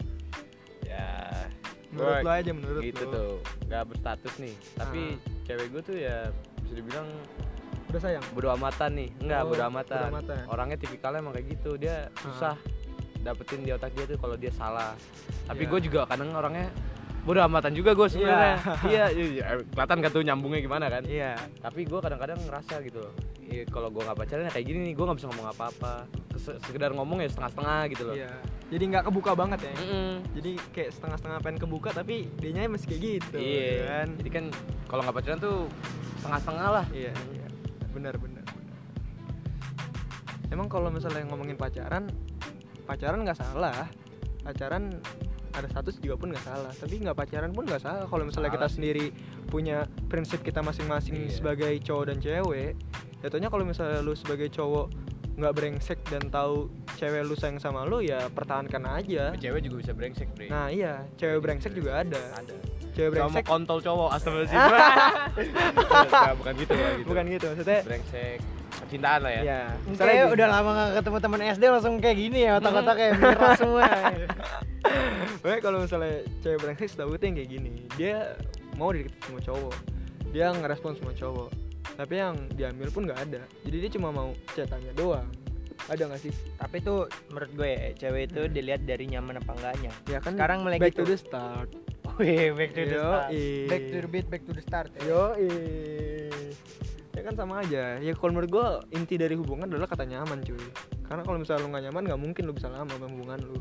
Ya. 0.84 1.08
Menurut 1.88 2.20
lu 2.20 2.30
aja 2.30 2.50
menurut 2.52 2.82
gitu 2.84 3.02
lu. 3.02 3.10
tuh. 3.10 3.32
Nggak 3.64 3.82
berstatus 3.88 4.34
nih. 4.36 4.52
Tapi 4.76 5.16
cewek 5.42 5.72
gue 5.72 5.82
tuh 5.82 5.96
ya 5.96 6.28
bisa 6.60 6.74
dibilang 6.76 7.08
Udah 7.88 8.00
sayang. 8.02 8.24
bodo 8.30 8.52
amatan 8.52 8.92
nih. 8.94 9.08
Enggak 9.18 9.40
Oh, 9.40 9.48
bodo 9.48 9.62
bodo 9.64 10.04
amatan. 10.04 10.40
orangnya 10.46 10.76
tipikalnya 10.78 11.18
emang 11.18 11.32
kayak 11.32 11.48
gitu. 11.50 11.70
Dia 11.76 11.96
susah 12.20 12.60
dapetin 13.18 13.64
di 13.64 13.72
otak 13.72 13.92
dia 13.92 14.04
tuh 14.04 14.16
kalau 14.16 14.36
dia 14.36 14.52
salah. 14.52 14.92
Tapi 15.48 15.64
gue 15.64 15.80
juga 15.80 16.04
kadang 16.04 16.28
orangnya 16.30 16.68
bodo 17.22 17.38
amatan 17.38 17.70
juga 17.70 17.94
gue 17.94 18.06
sebenarnya 18.10 18.58
iya, 18.90 19.04
iya, 19.14 19.26
iya. 19.30 19.44
kelihatan 19.70 19.98
kan 20.02 20.10
tuh 20.10 20.22
nyambungnya 20.26 20.58
gimana 20.58 20.90
kan 20.90 21.06
iya 21.06 21.38
tapi 21.62 21.86
gue 21.86 22.00
kadang-kadang 22.02 22.38
ngerasa 22.42 22.82
gitu 22.82 22.98
loh 22.98 23.14
ya, 23.46 23.62
kalau 23.70 23.94
gue 23.94 24.02
nggak 24.02 24.18
pacaran 24.18 24.50
ya 24.50 24.52
kayak 24.52 24.66
gini 24.66 24.78
nih 24.90 24.92
gue 24.98 25.04
nggak 25.06 25.18
bisa 25.22 25.28
ngomong 25.30 25.48
apa-apa 25.54 25.94
sekedar 26.66 26.90
ngomong 26.90 27.22
ya 27.22 27.28
setengah-setengah 27.30 27.80
gitu 27.94 28.02
loh 28.10 28.16
Iya. 28.18 28.32
Jadi 28.72 28.88
nggak 28.88 29.04
kebuka 29.04 29.36
banget 29.36 29.68
ya. 29.68 29.72
Mm-mm. 29.84 30.12
Jadi 30.32 30.52
kayak 30.72 30.90
setengah-setengah 30.96 31.38
pengen 31.44 31.60
kebuka 31.60 31.92
tapi 31.92 32.24
dianya 32.40 32.72
masih 32.72 32.88
kayak 32.88 33.02
gitu. 33.04 33.36
iya 33.36 33.68
Kan? 33.84 34.08
jadi 34.16 34.30
kan 34.32 34.44
kalau 34.88 35.04
nggak 35.04 35.16
pacaran 35.20 35.38
tuh 35.44 35.56
setengah-setengah 36.24 36.68
lah 36.80 36.86
Iya, 36.88 37.12
iya. 37.36 37.46
Benar, 37.92 38.16
benar. 38.16 38.44
Emang 40.48 40.72
kalau 40.72 40.88
misalnya 40.88 41.20
ngomongin 41.28 41.60
pacaran, 41.60 42.08
pacaran 42.88 43.20
nggak 43.28 43.36
salah. 43.36 43.92
Pacaran 44.40 44.96
ada 45.52 45.66
status 45.66 45.96
juga 45.96 46.14
pun 46.14 46.28
nggak 46.28 46.42
salah. 46.42 46.72
Tapi 46.72 46.94
nggak 46.98 47.14
pacaran 47.14 47.50
pun 47.50 47.64
nggak 47.64 47.80
salah. 47.80 48.04
Kalau 48.04 48.22
misalnya 48.22 48.50
kita 48.50 48.60
Salah 48.62 48.72
sendiri 48.72 49.06
punya 49.46 49.78
prinsip 50.06 50.40
kita 50.40 50.60
masing-masing 50.60 51.14
Iya. 51.22 51.32
sebagai 51.32 51.72
cowok 51.78 52.04
dan 52.06 52.18
cewek, 52.18 52.72
jatuhnya 53.20 53.48
kalau 53.48 53.62
misalnya 53.62 54.00
lu 54.00 54.12
sebagai 54.12 54.48
cowok 54.48 54.86
nggak 55.32 55.52
brengsek 55.52 55.96
dan 56.06 56.28
tahu 56.28 56.68
cewek 56.94 57.22
lu 57.22 57.32
sayang 57.32 57.56
sama 57.56 57.82
lu 57.82 58.00
ya 58.00 58.28
pertahankan 58.28 58.84
aja. 58.92 59.32
cewek 59.34 59.60
juga 59.62 59.76
bisa 59.78 59.92
brengsek 59.92 60.28
bre 60.30 60.46
Nah 60.46 60.68
iya, 60.68 61.08
cewek 61.14 61.38
brengsek 61.38 61.72
juga 61.72 62.00
ada. 62.00 62.20
ada 62.34 62.52
Cewek 62.92 63.16
brengsek 63.16 63.40
kontol 63.42 63.80
cowok 63.80 64.12
astagfirullahaladzim 64.14 64.60
Nggak, 66.12 66.34
bukan 66.36 66.52
gitu 66.54 66.72
bukan 66.72 66.92
gitu 66.94 67.08
bukan 67.08 67.24
gitu 67.30 67.46
maksudnya. 67.48 67.80
brengsek 67.82 68.38
percintaan 68.92 69.20
lah 69.24 69.32
ya 69.32 69.42
Ya, 69.42 69.60
Misalnya 69.88 70.14
gini. 70.22 70.34
udah 70.36 70.46
lama 70.46 70.70
gak 70.70 70.90
ketemu 71.00 71.16
teman 71.18 71.40
SD 71.48 71.64
langsung 71.64 71.94
kayak 71.96 72.16
gini 72.18 72.38
ya 72.44 72.52
otak-otaknya 72.60 73.08
miras 73.16 73.56
semua. 73.64 73.88
Pokoknya 75.40 75.60
kalau 75.60 75.78
misalnya 75.80 76.12
cewek 76.44 76.58
brengsek 76.60 76.88
setahu 76.90 77.08
gue 77.08 77.18
tuh 77.18 77.26
yang 77.26 77.36
kayak 77.38 77.50
gini 77.50 77.72
Dia 77.96 78.16
mau 78.76 78.92
dideketin 78.92 79.22
sama 79.24 79.40
cowok 79.40 79.74
Dia 80.28 80.46
ngerespon 80.52 80.92
sama 80.94 81.12
cowok 81.12 81.48
Tapi 81.94 82.14
yang 82.14 82.36
diambil 82.52 82.88
pun 82.90 83.02
nggak 83.06 83.20
ada 83.22 83.40
Jadi 83.62 83.76
dia 83.78 83.90
cuma 83.90 84.08
mau 84.10 84.28
chatannya 84.52 84.92
doang 84.92 85.24
Ada 85.88 86.06
gak 86.06 86.20
sih? 86.20 86.32
Tapi 86.54 86.76
tuh 86.78 87.08
menurut 87.30 87.50
gue 87.54 87.68
ya, 87.68 87.80
cewek 87.96 88.22
itu 88.28 88.42
dilihat 88.46 88.82
dari 88.82 89.06
nyaman 89.08 89.40
apa 89.40 89.50
enggaknya. 89.52 89.90
Ya 90.06 90.18
kan 90.18 90.36
Sekarang 90.36 90.58
mulai 90.62 90.76
back 90.76 90.92
gitu. 90.92 91.02
to 91.02 91.08
the 91.08 91.16
start 91.16 91.70
Wih, 92.20 92.52
back 92.58 92.70
to 92.70 92.82
the 92.84 92.92
Yo, 92.92 93.02
start. 93.02 93.28
Back 93.66 93.82
to 93.82 93.96
the 93.96 94.08
beat, 94.10 94.26
back 94.28 94.42
to 94.44 94.52
the 94.52 94.60
start. 94.60 94.90
Ya. 94.94 95.08
Yo 95.08 95.22
Ya 97.12 97.22
kan 97.28 97.34
sama 97.36 97.60
aja 97.60 98.00
Ya 98.00 98.12
kalau 98.16 98.32
menurut 98.32 98.50
gue 98.50 98.66
inti 98.96 99.20
dari 99.20 99.36
hubungan 99.36 99.68
adalah 99.68 99.88
kata 99.88 100.08
nyaman 100.08 100.40
cuy 100.40 100.60
Karena 101.04 101.22
kalau 101.24 101.38
misalnya 101.40 101.62
lu 101.64 101.68
gak 101.72 101.84
nyaman 101.90 102.02
gak 102.08 102.20
mungkin 102.20 102.42
lu 102.48 102.52
bisa 102.56 102.72
lama 102.72 102.88
sama 102.88 103.08
hubungan 103.08 103.38
lu 103.44 103.58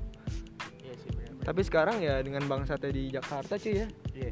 Iya 0.82 0.94
sih 0.98 1.12
benar. 1.12 1.44
Tapi 1.44 1.62
sekarang 1.68 1.98
ya 2.00 2.24
dengan 2.24 2.48
bangsatnya 2.48 2.92
di 2.96 3.04
Jakarta 3.12 3.60
cuy 3.60 3.74
ya 3.84 3.88
Iya. 4.16 4.32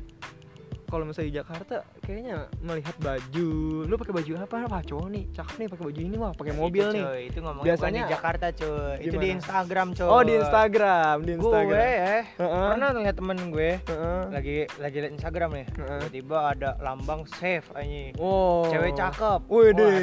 Kalau 0.90 1.06
misalnya 1.06 1.30
di 1.30 1.36
Jakarta 1.38 1.76
kayaknya 2.02 2.36
melihat 2.60 2.96
baju 2.98 3.50
lu 3.86 3.94
pakai 3.96 4.14
baju 4.14 4.32
apa 4.42 4.58
wah 4.66 4.82
cowok 4.82 5.08
nih 5.08 5.24
cakep 5.32 5.56
nih 5.56 5.68
pakai 5.70 5.86
baju 5.86 6.00
ini 6.02 6.18
wah 6.18 6.34
pakai 6.34 6.54
mobil 6.54 6.82
itu, 6.84 6.96
nih 6.98 7.04
Cuy, 7.06 7.22
itu 7.24 7.40
ngomongnya 7.40 7.66
Biasanya- 7.70 8.02
di 8.02 8.12
Jakarta, 8.12 8.46
cuy. 8.52 8.98
Itu 8.98 9.06
di 9.06 9.18
Gimana? 9.22 9.36
Instagram, 9.38 9.88
cuy. 9.94 10.08
oh 10.10 10.22
di 10.22 10.34
Instagram 10.36 11.16
di 11.20 11.32
Gue 11.32 11.46
Instagram 11.46 11.78
ya, 11.78 12.18
Heeh. 12.36 12.68
pernah 12.74 12.90
ngeliat 12.92 13.16
temen 13.16 13.38
gue 13.50 13.72
Heeh. 13.80 14.22
lagi 14.30 14.58
lagi 14.78 14.98
liat 15.00 15.14
Instagram 15.14 15.50
nih. 15.54 15.66
Heeh. 15.70 16.00
Tiba-tiba 16.10 16.38
ada 16.50 16.70
lambang 16.80 17.22
save 17.30 17.66
anjing. 17.74 18.14
oh 18.18 18.66
Cewek 18.68 18.94
cakep. 18.94 19.40
Wih. 19.46 19.70
Waduh, 19.70 19.94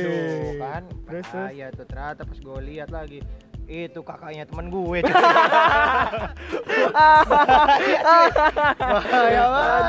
kan. 0.57 0.83
Terus, 1.07 1.27
terus? 1.27 1.51
Iya 1.51 1.67
tuh 1.71 1.85
ternyata 1.85 2.23
pas 2.23 2.39
gue 2.39 2.59
lihat 2.65 2.89
lagi 2.89 3.19
itu 3.67 3.99
kakaknya 3.99 4.47
temen 4.47 4.71
gue. 4.71 5.03
Bahaya 8.79 9.45
banget. 9.49 9.86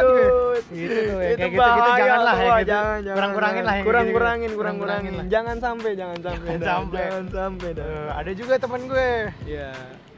Kayak 1.50 1.56
gitu-gitu 1.58 1.88
bahaya 1.88 2.00
janganlah 2.00 2.36
ya 2.36 2.42
gitu. 2.42 2.68
jangan, 2.68 2.98
jangan, 2.98 3.16
Kurang-kurangin 3.18 3.63
lah 3.63 3.74
yang 3.74 3.86
kurang 3.86 4.08
kurangin 4.08 4.50
kurang 4.50 4.75
Kurang-kurangin. 4.77 5.12
kurangin 5.13 5.30
jangan 5.30 5.56
sampai 5.58 5.92
jangan 5.94 6.18
sampai 6.20 6.48
Jangan 6.48 6.62
sampai. 6.63 6.98
jangan 7.00 7.25
sampai 7.30 7.70
ada 8.12 8.32
juga 8.34 8.54
temen 8.58 8.82
gue. 8.86 9.12
Iya. 9.44 9.72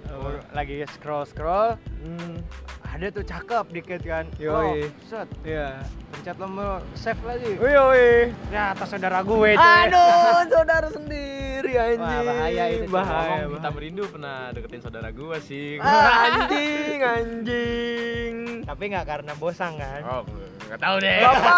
Gua 0.10 0.36
lagi 0.52 0.76
scroll 0.90 1.24
scroll 1.24 1.70
Hmm, 2.00 2.40
ada 2.82 3.08
tuh 3.10 3.22
cakep 3.22 3.66
dikit 3.70 4.02
kan. 4.02 4.26
Yoi. 4.36 4.56
oh, 4.56 4.74
set. 5.06 5.28
Iya. 5.44 5.84
pencet 6.10 6.36
nomor 6.36 6.80
save 6.94 7.20
lagi. 7.22 7.52
Ya 8.50 8.72
atas 8.72 8.88
saudara 8.88 9.20
gue 9.20 9.36
cuy. 9.36 9.54
Aduh, 9.56 10.40
saudara 10.52 10.88
sendiri 10.88 11.59
anjing. 11.72 12.00
Wah, 12.00 12.22
bahaya 12.24 12.64
itu. 12.70 12.84
Bahaya. 12.88 13.30
ngomong 13.42 13.54
kita 13.56 13.70
merindu 13.70 14.04
pernah 14.06 14.38
deketin 14.50 14.80
saudara 14.80 15.10
gua 15.10 15.38
sih 15.40 15.78
anjing, 15.78 17.00
anjing. 17.00 18.34
tapi 18.62 18.84
nggak 18.88 19.02
karena 19.04 19.34
bosan 19.34 19.76
kan 19.76 20.02
oh 20.04 20.22
nggak 20.62 20.78
tahu 20.80 20.96
deh 21.00 21.18
Apa? 21.20 21.54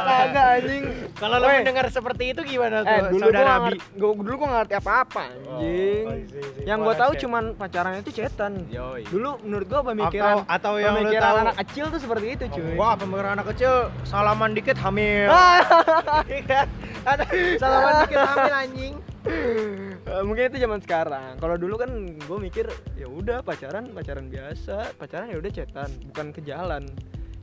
Kagak 0.00 0.46
anjing. 0.56 0.82
kalau 1.12 1.36
lo 1.36 1.46
mendengar 1.48 1.86
seperti 1.88 2.30
itu 2.30 2.40
gimana 2.44 2.80
Eh, 2.80 2.86
tuh 2.86 3.06
dulu 3.12 3.22
saudara 3.24 3.52
gua 3.58 3.70
gua, 3.92 4.22
dulu 4.22 4.34
gua 4.36 4.46
nggak 4.48 4.60
ngerti 4.60 4.74
apa-apa 4.78 5.22
anjing. 5.28 6.04
Oh, 6.04 6.12
I 6.12 6.22
see, 6.22 6.38
I 6.38 6.48
see. 6.48 6.62
Yang 6.62 6.78
gua 6.78 6.86
Wah, 6.86 6.96
tahu 6.96 7.12
cuman 7.18 7.44
pacarannya 7.52 8.00
itu 8.00 8.12
cetan. 8.14 8.52
Yoi. 8.68 9.02
Dulu 9.04 9.30
menurut 9.42 9.66
gua 9.66 9.80
pemikiran 9.84 10.34
atau 10.38 10.46
atau 10.48 10.72
yang 10.78 10.94
pemikiran 10.96 11.22
tahu 11.24 11.36
anak 11.42 11.56
kecil 11.60 11.84
tuh 11.90 12.00
seperti 12.00 12.26
itu, 12.32 12.44
cuy. 12.48 12.74
wah 12.74 12.94
pemikiran 12.94 13.30
anak 13.34 13.46
kecil 13.50 13.72
salaman 14.04 14.50
dikit 14.52 14.76
hamil 14.76 15.26
Ah. 15.26 15.58
salaman 17.58 17.92
dikit 18.00 18.18
hamil 18.20 18.54
anjing 18.54 18.94
Eh, 18.94 19.11
mungkin 20.26 20.44
itu 20.50 20.58
zaman 20.62 20.80
sekarang. 20.82 21.38
Kalau 21.38 21.56
dulu 21.58 21.74
kan 21.78 21.90
gue 22.18 22.38
mikir 22.38 22.66
ya 22.98 23.06
udah 23.06 23.42
pacaran 23.42 23.90
pacaran 23.90 24.26
biasa, 24.26 24.96
pacaran 24.98 25.30
ya 25.30 25.38
udah 25.38 25.52
cetan, 25.52 25.90
bukan 26.10 26.26
ke 26.34 26.40
jalan. 26.42 26.86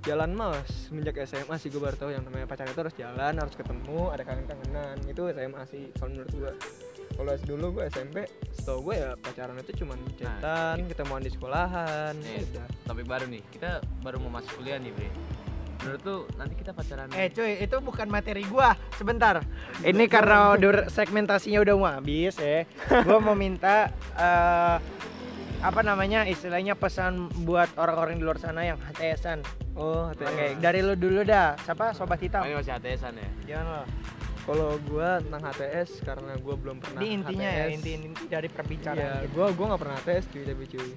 Jalan 0.07 0.31
mas 0.31 0.87
semenjak 0.87 1.19
SMA 1.27 1.59
sih 1.59 1.67
gue 1.67 1.81
baru 1.83 1.95
tahu 1.99 2.15
yang 2.15 2.23
namanya 2.23 2.47
pacaran 2.47 2.71
itu 2.71 2.81
harus 2.81 2.95
jalan, 2.95 3.33
harus 3.35 3.55
ketemu, 3.55 3.99
ada 4.15 4.23
kangen-kangenan. 4.23 4.95
Itu 5.07 5.27
SMA 5.27 5.61
sih 5.67 5.83
kalau 5.99 6.09
menurut 6.15 6.31
gue. 6.31 6.53
Kalau 7.19 7.35
dulu 7.43 7.65
gue 7.79 7.83
SMP, 7.91 8.17
setahu 8.55 8.79
gue 8.91 8.95
ya 8.95 9.11
pacaran 9.19 9.59
itu 9.59 9.83
cuma 9.83 9.99
cetan, 10.15 10.87
ketemuan 10.87 11.19
di 11.19 11.27
sekolahan. 11.27 12.15
Nih, 12.15 12.47
udah. 12.47 12.67
topik 12.87 13.05
baru 13.05 13.27
nih 13.27 13.43
kita 13.51 13.83
baru 14.01 14.23
mau 14.23 14.39
masuk 14.39 14.63
kuliah 14.63 14.79
nih 14.79 14.89
bre 14.95 15.11
menurut 15.79 16.01
tuh 16.01 16.19
nanti 16.35 16.53
kita 16.53 16.71
pacaran 16.71 17.07
Eh 17.11 17.29
cuy, 17.29 17.57
itu 17.57 17.75
bukan 17.79 18.07
materi 18.07 18.43
gua. 18.43 18.75
Sebentar. 18.93 19.39
Ini 19.79 20.05
karena 20.05 20.53
dur 20.55 20.85
segmentasinya 20.85 21.59
udah 21.59 21.73
mau 21.73 21.87
habis 21.89 22.35
ya. 22.35 22.67
Gua 23.01 23.17
mau 23.17 23.33
minta 23.33 23.87
eh, 24.13 24.77
apa 25.59 25.81
namanya 25.81 26.23
istilahnya 26.23 26.71
pesan 26.73 27.15
buat 27.43 27.67
orang-orang 27.75 28.15
di 28.15 28.23
luar 28.23 28.37
sana 28.37 28.63
yang 28.63 28.79
HTSan. 28.81 29.43
Oh, 29.73 30.07
Oke, 30.09 30.23
HTS. 30.23 30.59
dari 30.59 30.79
lu 30.79 30.95
dulu 30.95 31.21
dah. 31.21 31.55
Siapa 31.59 31.91
sobat 31.91 32.19
hitam? 32.19 32.43
ini 32.43 32.53
masih 32.53 32.73
HTSan 32.73 33.13
ya 33.13 33.29
Jangan 33.45 33.65
lo. 33.65 33.83
Kalau 34.39 34.81
gue 34.81 35.09
tentang 35.21 35.43
HTS 35.45 35.89
karena 36.01 36.33
gue 36.33 36.55
belum 36.57 36.77
pernah 36.79 36.99
Ini 36.99 37.07
intinya 37.13 37.45
ya, 37.45 37.65
HTS. 37.65 37.75
inti 37.75 37.89
inti 38.01 38.23
dari 38.25 38.47
perbicaraan 38.49 38.97
Iya, 38.97 39.11
kita. 39.21 39.29
gue 39.29 39.45
gua 39.53 39.65
nggak 39.67 39.79
pernah 39.79 39.95
HTS 39.97 40.23
cuy 40.27 40.43
tapi 40.43 40.63
cuy. 40.65 40.89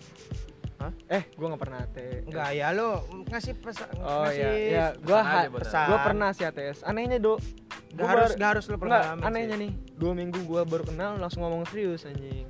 Hah? 0.83 0.93
Eh, 1.09 1.23
gue 1.31 1.47
nggak 1.47 1.63
pernah 1.63 1.79
HTS. 1.81 2.23
Enggak 2.27 2.49
ya 2.53 2.67
lu 2.75 2.89
ngasih 3.31 3.53
pesan 3.55 3.89
Oh 3.97 4.27
ngasih 4.27 4.43
iya, 4.43 4.51
iya. 4.51 4.87
Gua 4.99 5.21
pesan 5.21 5.39
aja 5.39 5.51
pesan. 5.55 5.87
gua 5.87 5.99
pernah 6.03 6.29
sih 6.35 6.45
HTS. 6.45 6.79
Anehnya, 6.83 7.19
Do. 7.23 7.35
Gak 7.93 8.09
harus 8.09 8.31
gak 8.35 8.49
harus 8.57 8.65
lu 8.67 8.75
Enggak, 8.75 8.83
pengalaman. 8.83 9.23
anehnya 9.23 9.57
sih. 9.57 9.63
nih. 9.63 9.73
Dua 9.95 10.13
minggu 10.13 10.39
gua 10.43 10.63
baru 10.65 10.85
kenal 10.85 11.11
langsung 11.17 11.41
ngomong 11.41 11.63
serius 11.69 12.03
anjing. 12.03 12.49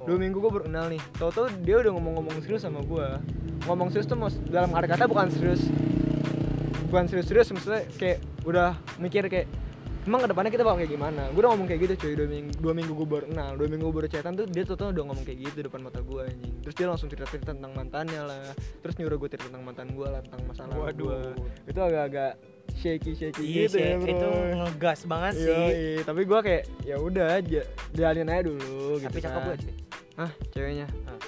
Oh. 0.00 0.06
Dua 0.08 0.16
minggu 0.16 0.40
gua 0.40 0.50
baru 0.50 0.64
kenal 0.64 0.86
nih. 0.88 1.02
Tahu-tahu 1.14 1.46
dia 1.60 1.76
udah 1.78 1.92
ngomong-ngomong 1.92 2.36
serius 2.40 2.62
sama 2.62 2.80
gua. 2.80 3.20
Ngomong 3.68 3.92
serius 3.92 4.08
tuh 4.08 4.16
maksud 4.16 4.40
dalam 4.48 4.72
arti 4.72 4.88
kata 4.88 5.04
bukan 5.04 5.28
serius. 5.28 5.62
Bukan 6.88 7.04
serius-serius 7.08 7.48
maksudnya 7.52 7.82
kayak 7.96 8.18
udah 8.44 8.76
mikir 8.96 9.24
kayak 9.26 9.48
Emang 10.02 10.18
ke 10.18 10.28
depannya 10.34 10.50
kita 10.50 10.66
bakal 10.66 10.82
kayak 10.82 10.92
gimana? 10.92 11.22
Gue 11.30 11.40
udah 11.46 11.50
ngomong 11.54 11.68
kayak 11.70 11.80
gitu 11.86 11.94
cuy, 11.94 12.12
dua 12.18 12.26
minggu, 12.26 12.52
dua 12.58 12.72
minggu 12.74 12.92
gue 12.92 13.06
baru 13.06 13.24
kenal 13.30 13.50
Dua 13.54 13.68
minggu 13.70 13.86
gue 13.86 13.96
baru 14.02 14.08
chatan 14.10 14.32
tuh 14.34 14.46
dia 14.50 14.66
tuh 14.66 14.74
udah 14.74 15.04
ngomong 15.06 15.22
kayak 15.22 15.38
gitu 15.46 15.58
depan 15.62 15.78
mata 15.78 16.02
gue 16.02 16.20
anjing 16.26 16.54
Terus 16.58 16.74
dia 16.74 16.86
langsung 16.90 17.06
cerita-cerita 17.06 17.54
tentang 17.54 17.70
mantannya 17.70 18.20
lah 18.20 18.42
Terus 18.82 18.94
nyuruh 18.98 19.16
gue 19.16 19.28
cerita 19.30 19.46
tentang 19.46 19.62
mantan 19.62 19.94
gue 19.94 20.08
lah, 20.10 20.20
tentang 20.26 20.42
masalah 20.42 20.74
Waduh. 20.74 21.06
gue 21.06 21.18
Itu 21.70 21.78
agak-agak 21.78 22.32
shaky-shaky 22.72 23.42
Iya 23.42 23.62
gitu 23.62 23.76
sih, 23.78 23.82
ya 23.84 23.94
bro 23.94 24.08
itu 24.10 24.28
ngegas 24.58 25.00
banget 25.04 25.34
sih. 25.38 25.50
iya. 25.52 26.02
tapi 26.02 26.20
gue 26.24 26.38
kayak 26.40 26.62
ya 26.82 26.96
udah 26.96 27.26
aja 27.36 27.62
jalanin 27.92 28.26
aja 28.26 28.42
dulu 28.42 28.98
gitu 28.98 29.06
Tapi 29.06 29.18
cakep 29.20 29.38
kan. 29.38 29.50
gak 29.50 29.58
sih? 29.60 29.74
Hah, 30.12 30.30
ceweknya? 30.50 30.86
Ah. 31.04 31.18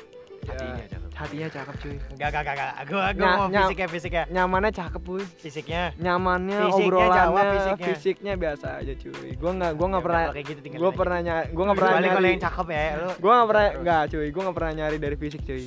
Ya, 0.45 0.51
hatinya 0.51 0.85
cakep 0.89 1.04
hatinya 1.15 1.47
cakep 1.49 1.75
cuy. 1.79 1.97
Enggak, 2.11 2.29
enggak, 2.29 2.43
enggak, 2.43 2.55
enggak. 2.55 2.73
Gua 2.85 3.01
gua 3.07 3.11
Ny- 3.15 3.23
mau 3.33 3.47
ny- 3.47 3.59
fisiknya 3.61 3.89
fisiknya. 3.89 4.23
Nyamannya 4.29 4.71
cakep 4.71 5.01
puy. 5.01 5.23
Fisiknya. 5.37 5.83
Nyamannya, 5.97 6.59
Fisiknya 6.61 6.85
obrolannya, 6.85 7.15
jawab 7.17 7.45
fisiknya. 7.55 7.87
fisiknya. 7.89 8.33
biasa 8.35 8.67
aja 8.77 8.93
cuy. 8.95 9.29
Gua 9.35 9.51
nggak, 9.53 9.73
gua 9.73 9.87
nggak 9.89 10.01
Ya 10.01 10.07
pernah, 10.07 10.23
kayak 10.29 10.47
gitu 10.47 10.61
tinggal 10.61 10.79
gua 10.79 10.89
aja. 10.89 10.99
pernah 10.99 11.19
ny- 11.21 11.49
gua 11.49 11.65
nggak 11.65 11.79
pernah 11.79 11.93
nyari. 11.97 12.29
yang 12.29 12.43
cakep 12.43 12.67
ya, 12.69 12.83
lu. 12.95 13.11
Gua 13.17 13.33
nggak 13.33 13.49
pernah, 13.49 13.67
nggak 13.81 14.03
cuy. 14.09 14.27
Gua 14.29 14.43
nggak 14.43 14.57
pernah 14.57 14.73
nyari 14.75 14.97
dari 14.99 15.17
fisik 15.17 15.41
cuy. 15.43 15.63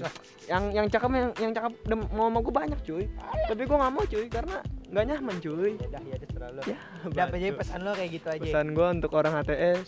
Yang 0.46 0.64
yang 0.70 0.88
cakep 0.88 1.10
yang 1.10 1.30
yang 1.38 1.52
cakep 1.54 1.72
mau 2.10 2.26
sama 2.28 2.40
gua 2.42 2.54
banyak 2.58 2.80
cuy. 2.82 3.04
Tapi 3.48 3.62
gua 3.64 3.78
nggak 3.80 3.94
mau 3.94 4.04
cuy 4.06 4.26
karena 4.28 4.56
nggak 4.88 5.06
nyaman 5.06 5.36
cuy. 5.38 5.72
Ya 5.74 5.88
udah, 5.88 6.02
ya 6.04 6.16
terserah 6.18 6.50
lu. 6.52 6.62
Ya, 6.66 6.78
apa 7.22 7.36
jadi 7.36 7.54
pesan 7.54 7.80
lo 7.82 7.92
kayak 7.92 8.12
gitu 8.14 8.28
aja. 8.30 8.42
pesan 8.42 8.68
gua 8.72 8.88
untuk 8.90 9.12
orang 9.12 9.34
HTS 9.34 9.88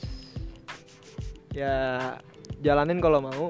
ya 1.51 1.73
jalanin 2.59 2.99
kalau 2.99 3.19
mau. 3.19 3.45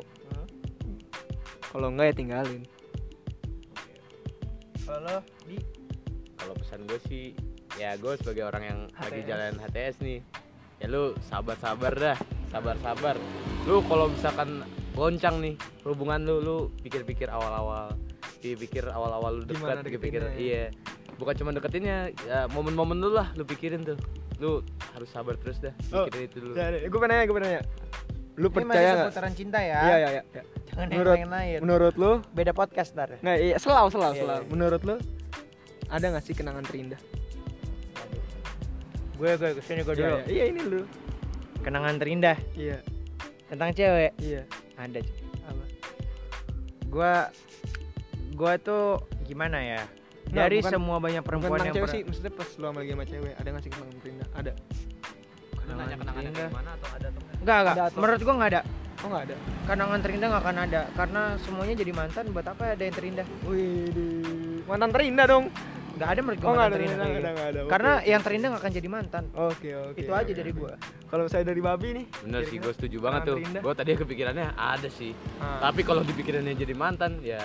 Kalau 1.69 1.87
enggak 1.89 2.07
ya 2.07 2.15
tinggalin 2.15 2.61
Kalau 4.81 5.21
di 5.45 5.57
kalau 6.33 6.53
pesan 6.57 6.81
gue 6.83 6.99
sih 7.05 7.25
ya 7.77 7.93
gue 7.95 8.13
sebagai 8.17 8.43
orang 8.43 8.63
yang 8.63 8.79
lagi 8.97 9.21
HTS. 9.21 9.29
jalan 9.29 9.53
HTS 9.59 9.95
nih 10.01 10.19
ya 10.79 10.87
lu 10.87 11.03
sabar-sabar 11.21 11.93
dah 11.93 12.17
sabar-sabar 12.49 13.15
lu 13.63 13.85
kalau 13.85 14.09
misalkan 14.09 14.65
goncang 14.91 15.37
nih 15.39 15.53
hubungan 15.85 16.25
lu 16.25 16.35
lu 16.39 16.57
pikir-pikir 16.81 17.29
awal-awal 17.29 17.93
pikir 18.39 18.87
awal-awal 18.87 19.37
lu 19.37 19.43
dekat 19.43 19.83
pikir 19.83 20.23
deketinnya 20.23 20.25
ya? 20.25 20.39
iya 20.39 20.63
bukan 21.19 21.35
cuma 21.35 21.51
deketinnya 21.51 21.97
ya 22.23 22.47
momen-momen 22.49 22.97
lu 22.97 23.11
lah 23.11 23.29
lu 23.35 23.43
pikirin 23.43 23.83
tuh 23.83 23.99
lu 24.39 24.63
harus 24.95 25.09
sabar 25.11 25.35
terus 25.35 25.59
dah 25.59 25.75
Oh, 25.91 26.07
pikirin 26.07 26.25
itu 26.25 26.37
dulu 26.41 26.53
Ya, 26.55 26.87
gue 26.87 26.97
pengen 26.97 27.11
nanya, 27.13 27.25
gue 27.27 27.35
pengen 27.35 27.47
nanya. 27.51 27.63
Lu 28.39 28.47
Ini 28.47 28.55
percaya 28.55 28.63
masih 28.63 28.79
nggak? 28.87 29.03
seputaran 29.03 29.33
cinta 29.35 29.59
ya. 29.59 29.79
Iya, 29.83 29.95
iya, 29.99 30.09
iya. 30.09 30.23
iya. 30.31 30.43
Menurut- 30.87 31.17
lain-lain. 31.17 31.59
Menurut 31.59 31.95
lu, 31.95 32.11
Beda 32.31 32.51
podcast 32.51 32.93
ntar. 32.93 33.17
nggak 33.17 33.37
iya, 33.37 33.55
selau, 33.57 33.89
selau, 33.89 34.13
Iya, 34.13 34.21
selau. 34.21 34.39
iya. 34.39 34.47
Menurut 34.47 34.81
lu, 34.81 34.95
ada 35.87 36.05
nggak 36.07 36.23
sih 36.23 36.31
kenangan 36.31 36.63
terindah? 36.63 37.01
Gue 39.15 39.35
gue 39.35 39.49
ke 39.51 39.61
sini 39.61 39.83
gue 39.83 39.93
Iya, 39.93 40.03
dulu. 40.05 40.17
iya, 40.17 40.23
iya, 40.25 40.43
ini 40.47 40.61
lu. 40.63 40.81
Kenangan 41.59 41.99
terindah 41.99 42.37
Iya, 42.55 42.79
tentang 43.47 43.75
cewek 43.75 44.11
iya. 44.17 44.47
ada. 44.79 44.99
Apa? 45.43 45.63
Gua 46.87 47.13
gua 48.31 48.53
tuh 48.55 49.03
gimana 49.25 49.59
ya? 49.59 49.83
Nggak, 50.23 50.39
Dari 50.39 50.57
bukan- 50.61 50.71
semua 50.71 50.97
banyak 50.97 51.19
Bukan 51.19 51.27
perempuan 51.27 51.51
tentang 51.51 51.65
yang 51.65 51.75
cewek 51.75 51.83
pernah- 51.83 51.95
sih, 51.99 52.07
maksudnya 52.07 52.31
pas 52.31 52.49
lu 52.49 52.63
sama 52.63 52.79
lagi 52.79 52.91
sama 52.93 53.05
cewek, 53.05 53.33
ada 53.35 53.47
nggak 53.49 53.63
sih 53.65 53.71
kenangan 53.73 53.95
terindah? 53.99 54.27
Ada. 54.33 54.51
nanya 55.69 55.95
kenangannya 55.95 56.31
kayak 56.33 56.49
gimana 56.49 56.69
atau 56.73 56.87
ada 56.89 57.05
atau 57.05 57.19
enggak 57.21 57.37
Enggak, 57.37 57.57
enggak. 57.59 57.75
Ada 57.75 57.83
atau- 57.85 57.99
Menurut 58.01 58.19
gua 58.19 58.33
enggak 58.33 58.49
ada. 58.49 58.61
Oh 58.99 59.07
nggak 59.07 59.23
ada. 59.25 59.35
Kenangan 59.63 59.99
terindah 59.99 60.27
nggak 60.27 60.43
akan 60.43 60.57
ada 60.61 60.81
karena 60.91 61.21
semuanya 61.39 61.75
jadi 61.75 61.91
mantan 61.93 62.25
buat 62.29 62.43
apa 62.45 62.75
ada 62.75 62.83
yang 62.83 62.91
terindah? 62.93 63.25
Wih, 63.45 63.89
mantan 64.65 64.89
terindah 64.89 65.25
dong. 65.25 65.45
Nggak 65.91 66.09
ada 66.09 66.19
gua 66.21 66.31
Oh 66.41 66.51
mantan 66.53 66.59
ada, 66.61 66.75
terindah. 66.75 66.95
nggak 66.95 67.05
kayak 67.05 67.15
ada, 67.15 67.19
gitu. 67.19 67.33
nggak 67.33 67.49
ada. 67.49 67.59
Karena 67.69 67.91
oke. 67.93 68.07
yang 68.07 68.21
terindah 68.21 68.47
nggak 68.49 68.61
akan 68.61 68.73
jadi 68.73 68.89
mantan. 68.89 69.23
Oke, 69.33 69.69
oke. 69.73 69.97
Itu 69.97 70.11
aja 70.11 70.23
oke, 70.25 70.35
dari 70.35 70.51
gua. 70.51 70.73
Kalau 71.05 71.25
saya 71.25 71.43
dari 71.43 71.59
babi 71.59 71.87
nih, 71.93 72.05
bener 72.21 72.41
sih 72.45 72.57
gue 72.57 72.71
setuju 72.71 72.97
banget 72.99 73.21
tuh 73.25 73.35
terindah? 73.35 73.61
gue 73.61 73.73
tadi 73.73 73.91
kepikirannya 73.97 74.47
ada 74.53 74.89
sih 74.89 75.11
Ah. 75.39 75.57
tapi 75.59 75.81
kalau 75.81 76.03
dipikirannya 76.03 76.53
jadi 76.53 76.73
mantan 76.73 77.17
ya 77.19 77.41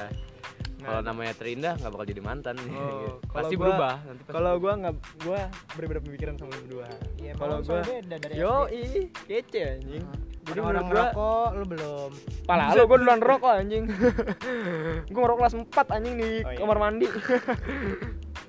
kalau 0.77 1.01
namanya 1.01 1.33
terindah 1.33 1.73
nggak 1.75 1.89
bakal 1.89 2.05
jadi 2.05 2.21
mantan 2.21 2.55
Oh, 2.69 3.17
kalau 3.25 3.35
pasti 3.41 3.55
gua- 3.57 3.63
berubah 3.65 3.95
nanti 4.05 4.21
pasti 4.21 4.35
Kalau 4.37 4.53
gua 4.61 4.73
nggak, 4.77 4.95
gua 5.23 5.41
berbeda 5.73 6.01
pemikiran 6.03 6.35
sama 6.37 6.53
lu 6.53 6.61
berdua. 6.61 6.87
Iya, 7.17 7.33
Kalau 7.35 7.57
dari 8.05 8.35
yo 8.37 8.55
ih, 8.69 9.09
kece 9.25 9.61
anjing. 9.73 10.05
Jadi 10.45 10.61
orang 10.61 10.85
ngerokok 10.87 11.49
lu 11.57 11.65
belum. 11.65 12.11
pala 12.45 12.77
lu 12.77 12.85
gua 12.85 12.99
duluan 13.01 13.21
rokok 13.33 13.53
anjing. 13.57 13.85
gua 15.09 15.21
ngerokok 15.25 15.41
kelas 15.41 15.55
4 15.57 15.97
anjing 15.97 16.15
di 16.21 16.31
Oh, 16.45 16.51
iya. 16.53 16.59
kamar 16.61 16.79
mandi. 16.79 17.07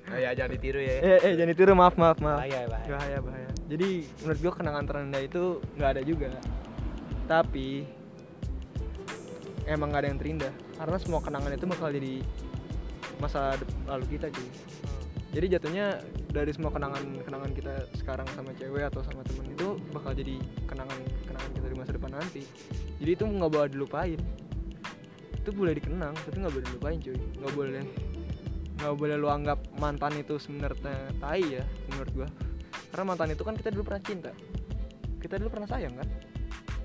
Oh, 0.06 0.14
ya 0.14 0.30
jangan 0.38 0.54
ditiru 0.54 0.78
ya 0.78 1.02
eh, 1.02 1.18
eh 1.18 1.32
jangan 1.34 1.50
ditiru, 1.50 1.74
maaf, 1.74 1.98
maaf, 1.98 2.22
maaf. 2.22 2.38
Bahaya, 2.38 2.62
bahaya. 2.70 2.86
Bahaya, 2.94 3.18
bahaya. 3.18 3.50
Jadi 3.66 4.06
menurut 4.22 4.38
gua 4.38 4.52
kenangan 4.54 4.84
terendah 4.86 5.18
itu 5.18 5.42
nggak 5.74 5.90
ada 5.98 6.02
juga. 6.06 6.30
Tapi 7.26 7.82
emang 9.66 9.90
nggak 9.90 10.02
ada 10.06 10.08
yang 10.14 10.20
terindah 10.22 10.52
karena 10.78 10.96
semua 11.02 11.18
kenangan 11.18 11.50
itu 11.50 11.66
bakal 11.66 11.90
jadi 11.90 12.22
masa 13.18 13.58
lalu 13.90 14.06
kita 14.14 14.30
cuy. 14.30 14.46
Jadi 15.34 15.46
jatuhnya 15.58 15.98
dari 16.36 16.52
semua 16.52 16.68
kenangan 16.68 17.00
kenangan 17.24 17.50
kita 17.56 17.72
sekarang 17.96 18.28
sama 18.36 18.52
cewek 18.60 18.84
atau 18.92 19.00
sama 19.00 19.24
temen 19.24 19.56
itu 19.56 19.80
bakal 19.96 20.12
jadi 20.12 20.36
kenangan 20.68 20.98
kenangan 21.24 21.50
kita 21.56 21.66
di 21.72 21.76
masa 21.80 21.90
depan 21.96 22.12
nanti. 22.12 22.42
Jadi 23.00 23.10
itu 23.16 23.24
nggak 23.24 23.48
boleh 23.48 23.70
dilupain. 23.72 24.20
Itu 25.40 25.50
boleh 25.56 25.72
dikenang 25.80 26.12
tapi 26.12 26.36
nggak 26.44 26.52
boleh 26.52 26.66
dilupain 26.68 26.98
cuy. 27.00 27.16
Nggak 27.16 27.52
boleh 27.56 27.84
nggak 28.76 28.94
boleh 29.00 29.16
lu 29.16 29.28
anggap 29.32 29.58
mantan 29.80 30.12
itu 30.20 30.36
sebenarnya 30.36 31.16
tai 31.16 31.40
ya 31.40 31.64
menurut 31.88 32.12
gua. 32.12 32.28
Karena 32.92 33.04
mantan 33.08 33.32
itu 33.32 33.40
kan 33.40 33.56
kita 33.56 33.72
dulu 33.72 33.82
pernah 33.88 34.02
cinta. 34.04 34.32
Kita 35.16 35.40
dulu 35.40 35.48
pernah 35.56 35.68
sayang 35.72 35.96
kan. 35.96 36.08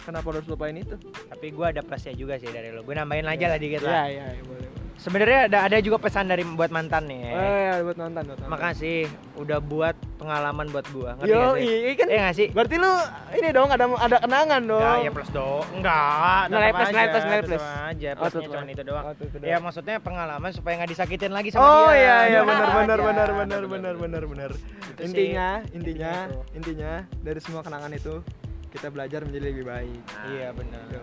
Kenapa 0.01 0.31
harus 0.31 0.47
lupain 0.47 0.73
itu? 0.79 0.95
Tapi 1.27 1.51
gua 1.51 1.75
ada 1.75 1.83
plusnya 1.83 2.15
juga 2.15 2.39
sih 2.39 2.47
dari 2.47 2.71
lu. 2.71 2.87
Gue 2.87 2.95
nambahin 2.95 3.27
aja 3.27 3.51
lah 3.51 3.59
dikit 3.59 3.83
lah. 3.83 4.07
iya, 4.07 4.33
iya, 4.33 4.43
boleh. 4.47 4.70
Sebenarnya 4.95 5.47
ada 5.47 5.59
ada 5.65 5.77
juga 5.77 5.97
pesan 5.97 6.25
dari 6.25 6.43
buat 6.43 6.69
mantan 6.69 7.05
nih. 7.05 7.21
Oh, 7.27 7.41
iya, 7.57 7.73
buat 7.81 7.97
mantan, 7.97 8.21
buat 8.23 8.37
mantan. 8.37 8.51
Makasih 8.51 9.09
udah 9.33 9.59
buat 9.59 9.95
pengalaman 10.15 10.69
buat 10.69 10.85
gua. 10.89 11.17
Ngerti 11.17 11.31
Yo, 11.31 11.41
sih? 11.51 11.65
iya 11.65 11.93
kan 11.93 12.05
Iya 12.05 12.19
nggak 12.21 12.35
sih? 12.35 12.47
Berarti 12.49 12.75
lu 12.77 12.93
ini 13.33 13.47
dong 13.49 13.69
ada 13.69 13.85
ada 13.89 14.17
kenangan 14.19 14.61
dong. 14.61 14.77
Enggak, 14.77 15.01
ya 15.01 15.09
plus 15.09 15.29
dong. 15.31 15.63
Enggak, 15.73 16.41
Nilai 16.47 16.69
plus, 16.69 16.81
aja, 16.81 16.91
nilai 16.91 17.07
plus, 17.07 17.23
nilai 17.23 17.41
plus. 17.41 17.63
aja. 17.63 18.09
Oh, 18.11 18.19
Plusnya 18.21 18.41
cuma 18.43 18.61
itu 18.67 18.83
doang. 18.83 19.03
Oh, 19.03 19.13
itu 19.13 19.25
Ya 19.37 19.49
doang. 19.49 19.61
maksudnya 19.63 19.95
pengalaman 19.97 20.49
supaya 20.51 20.73
nggak 20.77 20.91
disakitin 20.91 21.31
lagi 21.31 21.49
sama 21.49 21.63
Oh 21.63 21.89
dia. 21.89 21.97
iya 21.97 22.17
iya 22.27 22.39
Gitu 22.39 22.49
benar 22.51 22.69
benar 22.71 22.99
benar 22.99 22.99
benar 23.01 23.29
Benar, 23.31 23.63
benar 23.65 23.93
benar 23.97 24.23
benar. 24.27 24.51
Intinya 24.99 25.47
intinya 25.67 25.69
intinya 25.73 26.13
itu. 26.27 26.37
intinya 26.53 26.91
dari 27.17 27.39
semua 27.39 27.61
kenangan 27.61 27.89
itu 27.91 28.21
kita 28.69 28.87
belajar 28.87 29.25
menjadi 29.25 29.45
lebih 29.47 29.65
baik. 29.65 29.99
Iya 30.29 30.53
benar. 30.53 30.85
Ya 30.87 30.99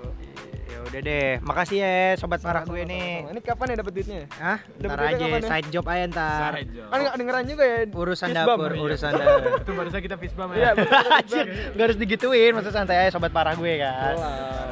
udah 0.89 1.01
deh. 1.01 1.31
Makasih 1.41 1.79
ya 1.79 1.93
sobat 2.17 2.41
parah 2.41 2.65
gue 2.65 2.81
nih. 2.83 3.29
Ini 3.29 3.41
kapan 3.41 3.67
ya 3.71 3.77
dapat 3.79 3.93
duitnya? 3.93 4.21
Hah? 4.35 4.59
Dapet 4.73 4.89
Ntar 4.89 5.01
aja 5.07 5.25
ya? 5.27 5.39
side 5.45 5.69
job 5.69 5.85
aja 5.85 6.05
ntar. 6.07 6.51
Kan 6.65 6.99
nggak 6.99 7.15
dengeran 7.15 7.45
juga 7.45 7.65
ya. 7.65 7.79
Urusan 7.87 8.29
dapur, 8.31 8.71
urusan 8.73 9.13
dapur. 9.21 9.51
itu 9.59 9.73
barusan 9.73 10.01
kita 10.01 10.17
fishbomb 10.17 10.53
Iya, 10.53 10.73
Anjir, 11.13 11.47
Gak 11.73 11.85
harus 11.85 11.99
digituin, 11.99 12.53
masa 12.53 12.73
santai 12.73 12.97
aja 12.99 13.11
sobat 13.13 13.31
parah 13.31 13.53
gue 13.53 13.73
kan. 13.79 14.15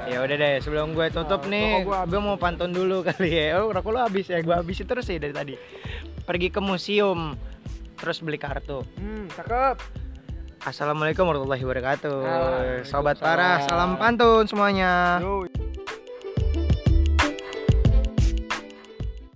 Ya 0.07 0.19
udah 0.19 0.37
deh, 0.37 0.55
sebelum 0.59 0.93
gue 0.93 1.07
tutup 1.11 1.43
Oh, 1.43 1.51
nih, 1.51 1.85
gue 1.85 2.21
mau 2.21 2.35
pantun 2.35 2.71
dulu 2.71 3.05
kali 3.05 3.31
ya. 3.31 3.61
Oh, 3.61 3.69
rokok 3.69 3.93
lu 3.93 4.01
habis 4.01 4.27
ya, 4.27 4.41
gue 4.41 4.55
habisin 4.55 4.87
terus 4.87 5.05
sih 5.05 5.19
dari 5.19 5.31
tadi. 5.31 5.55
Pergi 6.23 6.49
ke 6.49 6.59
museum, 6.59 7.37
terus 7.95 8.19
beli 8.19 8.35
kartu. 8.37 8.83
Hmm, 8.97 9.29
cakep. 9.31 9.77
Assalamualaikum 10.59 11.23
warahmatullahi 11.23 11.63
wabarakatuh. 11.63 12.19
Sobat 12.83 13.19
parah, 13.19 13.63
salam 13.63 13.95
pantun 13.95 14.49
semuanya. 14.49 15.21
Yo. 15.21 15.47